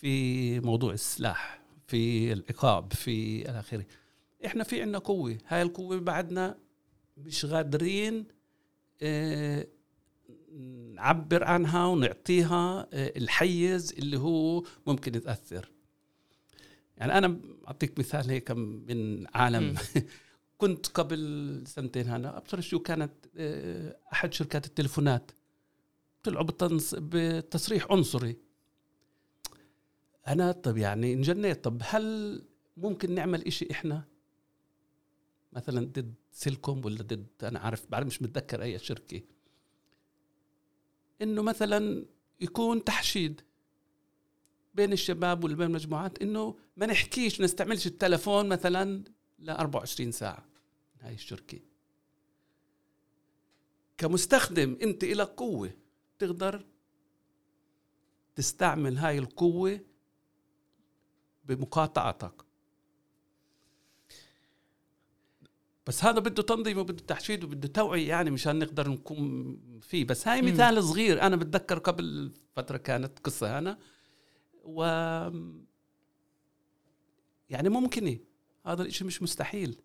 في 0.00 0.60
موضوع 0.60 0.92
السلاح 0.92 1.62
في 1.86 2.32
العقاب 2.32 2.92
في 2.92 3.42
إلى 3.50 3.60
آخره. 3.60 3.86
إحنا 4.46 4.64
في 4.64 4.82
عنا 4.82 4.98
قوة 4.98 5.38
هاي 5.48 5.62
القوة 5.62 6.00
بعدنا 6.00 6.58
مش 7.16 7.46
قادرين 7.46 8.26
آه 9.02 9.66
نعبر 10.94 11.44
عنها 11.44 11.86
ونعطيها 11.86 12.88
آه 12.92 13.12
الحيز 13.16 13.92
اللي 13.92 14.18
هو 14.18 14.64
ممكن 14.86 15.14
يتأثر. 15.14 15.71
يعني 17.02 17.18
أنا 17.18 17.40
أعطيك 17.68 17.98
مثال 17.98 18.30
هيك 18.30 18.50
من 18.50 19.26
عالم. 19.34 19.74
كنت 20.58 20.86
قبل 20.86 21.62
سنتين 21.66 22.08
هنا 22.08 22.36
أبصر 22.38 22.60
شو 22.60 22.78
كانت 22.78 23.12
آه 23.36 23.96
أحد 24.12 24.32
شركات 24.32 24.66
التليفونات. 24.66 25.30
طلعوا 26.22 26.46
بتصريح 26.92 27.86
عنصري. 27.90 28.36
أنا 30.28 30.52
طب 30.52 30.76
يعني 30.76 31.12
انجنيت 31.12 31.64
طب 31.64 31.82
هل 31.84 32.38
ممكن 32.76 33.14
نعمل 33.14 33.46
إشي 33.46 33.68
إحنا؟ 33.70 34.04
مثلا 35.52 35.86
ضد 35.86 36.14
سيلكوم 36.32 36.84
ولا 36.84 37.02
ضد 37.02 37.26
أنا 37.42 37.58
عارف 37.58 37.86
بعرف 37.90 38.06
مش 38.06 38.22
متذكر 38.22 38.62
أي 38.62 38.78
شركة. 38.78 39.22
إنه 41.22 41.42
مثلا 41.42 42.06
يكون 42.40 42.84
تحشيد. 42.84 43.40
بين 44.74 44.92
الشباب 44.92 45.44
وبين 45.44 45.62
المجموعات 45.66 46.22
إنه 46.22 46.58
ما 46.76 46.86
نحكيش 46.86 47.40
ما 47.40 47.44
نستعملش 47.44 47.86
التلفون 47.86 48.48
مثلا 48.48 49.04
ل 49.38 49.50
24 49.50 50.12
ساعة. 50.12 50.46
هاي 51.00 51.14
الشركة. 51.14 51.58
كمستخدم 53.98 54.78
أنت 54.82 55.04
لك 55.04 55.28
قوة 55.28 55.70
تقدر 56.18 56.64
تستعمل 58.34 58.98
هاي 58.98 59.18
القوة 59.18 59.80
بمقاطعتك. 61.44 62.42
بس 65.86 66.04
هذا 66.04 66.18
بده 66.20 66.42
تنظيم 66.42 66.78
وبده 66.78 67.04
تحشيد 67.06 67.44
وبده 67.44 67.68
توعية 67.68 68.08
يعني 68.08 68.30
مشان 68.30 68.58
نقدر 68.58 68.88
نكون 68.88 69.58
فيه. 69.80 70.04
بس 70.04 70.28
هاي. 70.28 70.42
مثال 70.42 70.84
صغير. 70.84 71.22
أنا 71.22 71.36
بتذكر 71.36 71.78
قبل 71.78 72.32
فترة 72.56 72.76
كانت 72.76 73.18
قصة 73.18 73.58
أنا 73.58 73.78
و 74.64 74.82
يعني 77.50 77.68
ممكنة 77.68 78.18
هذا 78.66 78.82
الإشي 78.82 79.04
مش 79.04 79.22
مستحيل. 79.22 79.76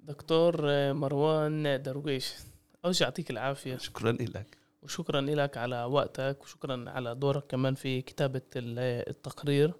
دكتور 0.00 0.56
آه، 0.64 0.92
مروان 0.92 1.82
درويش 1.82 2.32
أول 2.84 2.94
شيء 2.94 3.06
يعطيك 3.06 3.30
العافية. 3.30 3.76
شكرا 3.76 4.12
لك 4.12 4.58
وشكرا 4.82 5.20
لك 5.20 5.56
على 5.56 5.84
وقتك 5.84 6.38
وشكرا 6.42 6.90
على 6.90 7.14
دورك 7.14 7.46
كمان 7.46 7.74
في 7.74 8.02
كتابة 8.02 8.42
ال- 8.56 9.08
التقرير. 9.10 9.72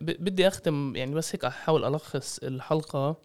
بدي 0.00 0.48
أختم 0.48 0.96
يعني 0.96 1.14
بس 1.14 1.34
هيك 1.34 1.44
أحاول 1.44 1.84
ألخص 1.84 2.38
الحلقة. 2.38 3.16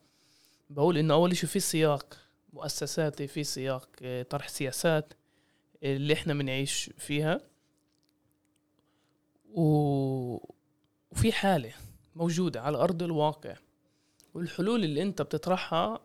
بقول 0.70 0.98
إنه 0.98 1.14
أول 1.14 1.38
شيء 1.38 1.50
في 1.50 1.60
سياق 1.60 2.18
مؤسساتي 2.54 3.28
في 3.28 3.44
سياق 3.44 3.90
آه، 4.02 4.24
طرح 4.24 4.48
سياسات 4.48 5.14
اللي 5.84 6.14
إحنا 6.14 6.34
بنعيش 6.34 6.90
فيها. 6.98 7.42
و... 9.54 9.64
وفي 11.12 11.32
حالة 11.32 11.72
موجودة 12.16 12.62
على 12.62 12.78
أرض 12.78 13.04
الواقع. 13.04 13.56
والحلول 14.34 14.84
اللي 14.84 15.02
أنت 15.02 15.22
بتطرحها 15.22 16.00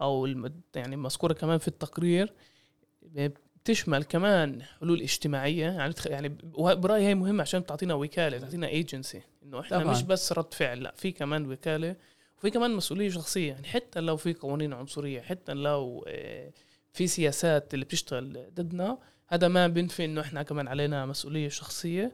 أو 0.00 0.26
الم... 0.26 0.52
يعني 0.76 0.96
مذكورة 0.96 1.32
كمان 1.32 1.58
في 1.58 1.68
التقرير 1.68 2.32
بتشمل 3.02 4.04
كمان 4.04 4.62
حلول 4.62 5.00
اجتماعية. 5.00 5.66
يعني 5.70 5.92
تخ- 5.92 6.06
يعني 6.06 6.28
برأيي 6.58 7.06
هي 7.06 7.14
مهمة 7.14 7.42
عشان 7.42 7.66
تعطينا 7.66 7.94
وكالة 7.94 8.38
تعطينا 8.38 8.66
ايجنسي 8.68 9.22
إنه 9.42 9.60
إحنا 9.60 9.78
طبعاً. 9.78 9.92
مش 9.92 10.02
بس 10.02 10.32
رد 10.32 10.54
فعل 10.54 10.82
لأ 10.82 10.94
في 10.96 11.12
كمان 11.12 11.52
وكالة 11.52 11.96
وفي 12.38 12.50
كمان 12.50 12.70
مسؤولية 12.70 13.10
شخصية. 13.10 13.52
يعني 13.52 13.66
حتى 13.66 14.00
لو 14.00 14.16
في 14.16 14.34
قوانين 14.34 14.72
عنصرية 14.72 15.20
حتى 15.20 15.52
لو 15.54 16.04
آه، 16.08 16.52
في 16.92 17.06
سياسات 17.06 17.74
اللي 17.74 17.84
بتشتغل 17.84 18.46
ضدنا 18.54 18.98
هذا 19.28 19.48
ما 19.48 19.66
بينفي 19.66 20.04
إنه 20.04 20.20
إحنا 20.20 20.42
كمان 20.42 20.68
علينا 20.68 21.06
مسؤولية 21.06 21.48
شخصية. 21.48 22.12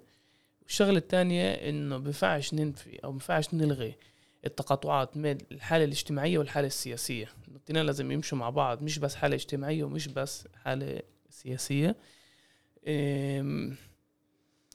والشغله 0.71 0.99
الثانية 0.99 1.51
إنه 1.53 1.99
بينفعش 1.99 2.55
ننفي 2.55 2.99
أو 3.05 3.11
بينفعش 3.11 3.55
نلغي 3.55 3.95
التقاطعات 4.47 5.19
بين 5.19 5.39
الحالة 5.53 5.85
الاجتماعية 5.85 6.39
والحالة 6.39 6.67
السياسية. 6.67 7.29
الاثنين 7.49 7.83
لازم 7.87 8.11
يمشوا 8.11 8.39
مع 8.39 8.51
بعض 8.51 8.83
مش 8.83 8.99
بس 8.99 9.15
حالة 9.15 9.35
اجتماعية 9.35 9.85
ومش 9.85 10.09
بس 10.09 10.49
حالة 10.65 11.03
سياسية. 11.31 11.97
أم، 12.89 13.77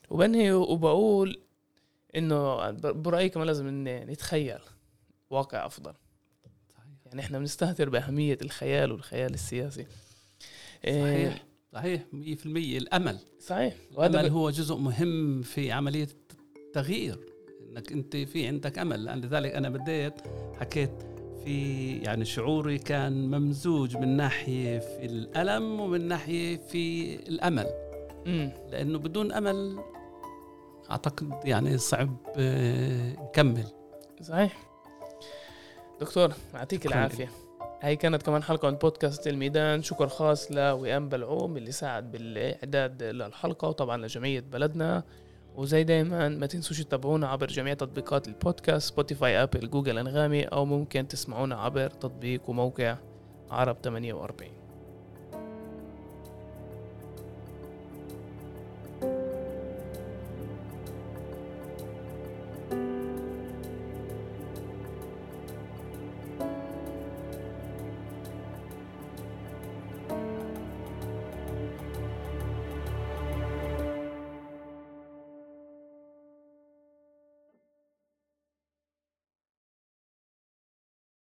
وبنهي 0.10 0.52
وبقول 0.54 1.42
إنه 2.16 2.72
برأيي 2.72 3.30
كمان 3.30 3.48
لازم 3.48 3.88
نتخيل 3.88 4.60
واقع 5.30 5.66
أفضل. 5.66 5.94
يعني 7.06 7.22
إحنا 7.22 7.40
بنستهتر 7.40 7.90
بأهمية 7.90 8.38
الخيال 8.42 8.92
والخيال 8.92 9.34
السياسي. 9.34 9.88
صحيح. 10.84 11.46
صحيح 11.76 12.02
100% 12.14 12.46
الأمل. 12.46 13.20
صحيح. 13.40 13.76
وهذا 13.96 14.12
الأمل 14.20 14.30
ب... 14.30 14.34
هو 14.34 14.50
جزء 14.50 14.76
مهم 14.76 15.42
في 15.42 15.72
عملية 15.72 16.08
التغيير 16.58 17.20
إنك 17.70 17.92
أنت 17.92 18.18
في 18.18 18.48
عندك 18.48 18.80
أمل. 18.80 19.04
لأن 19.04 19.22
لذلك 19.22 19.52
أنا 19.52 19.70
بديت 19.70 20.14
حكيت 20.60 20.92
في 21.44 21.92
يعني 21.98 22.26
شعوري 22.26 22.78
كان 22.78 23.32
ممزوج 23.32 23.98
من 23.98 24.08
ناحية 24.18 24.80
في 24.80 25.06
الألم 25.06 25.80
ومن 25.80 26.08
ناحية 26.08 26.58
في 26.58 27.16
الأمل. 27.16 27.68
مم. 28.26 28.52
لأنه 28.72 29.00
بدون 29.00 29.32
أمل 29.32 29.80
أعتقد 30.92 31.34
يعني 31.44 31.78
صعب 31.78 32.18
آه، 32.38 33.14
نكمل. 33.24 33.68
صحيح. 34.22 34.70
دكتور 36.02 36.34
يعطيك 36.54 36.84
شكراً 36.84 36.94
العافية. 36.96 37.30
هاي 37.86 37.96
كانت 37.96 38.24
كمان 38.24 38.44
حلقة 38.44 38.70
من 38.70 38.76
بودكاست 38.76 39.28
الميدان. 39.28 39.84
شكر 39.84 40.08
خاص 40.08 40.52
لوئام 40.52 41.10
بلعوم 41.10 41.58
اللي 41.58 41.72
ساعد 41.72 42.12
بالإعداد 42.12 43.04
للحلقة 43.04 43.68
وطبعا 43.68 43.98
لجمعية 43.98 44.40
بلدنا. 44.40 45.04
وزي 45.56 45.84
دايما 45.84 46.30
ما 46.30 46.46
تنسوش 46.46 46.82
تتابعونا 46.82 47.28
عبر 47.28 47.48
جميع 47.48 47.74
تطبيقات 47.74 48.28
البودكاست 48.28 48.90
Spotify 48.90 49.44
Apple 49.44 49.70
Google 49.70 49.98
أنغامي 49.98 50.44
أو 50.44 50.66
ممكن 50.66 51.08
تسمعونا 51.08 51.56
عبر 51.56 51.90
تطبيق 51.90 52.50
وموقع 52.50 52.98
عرب 53.52 53.78
48 53.84 54.65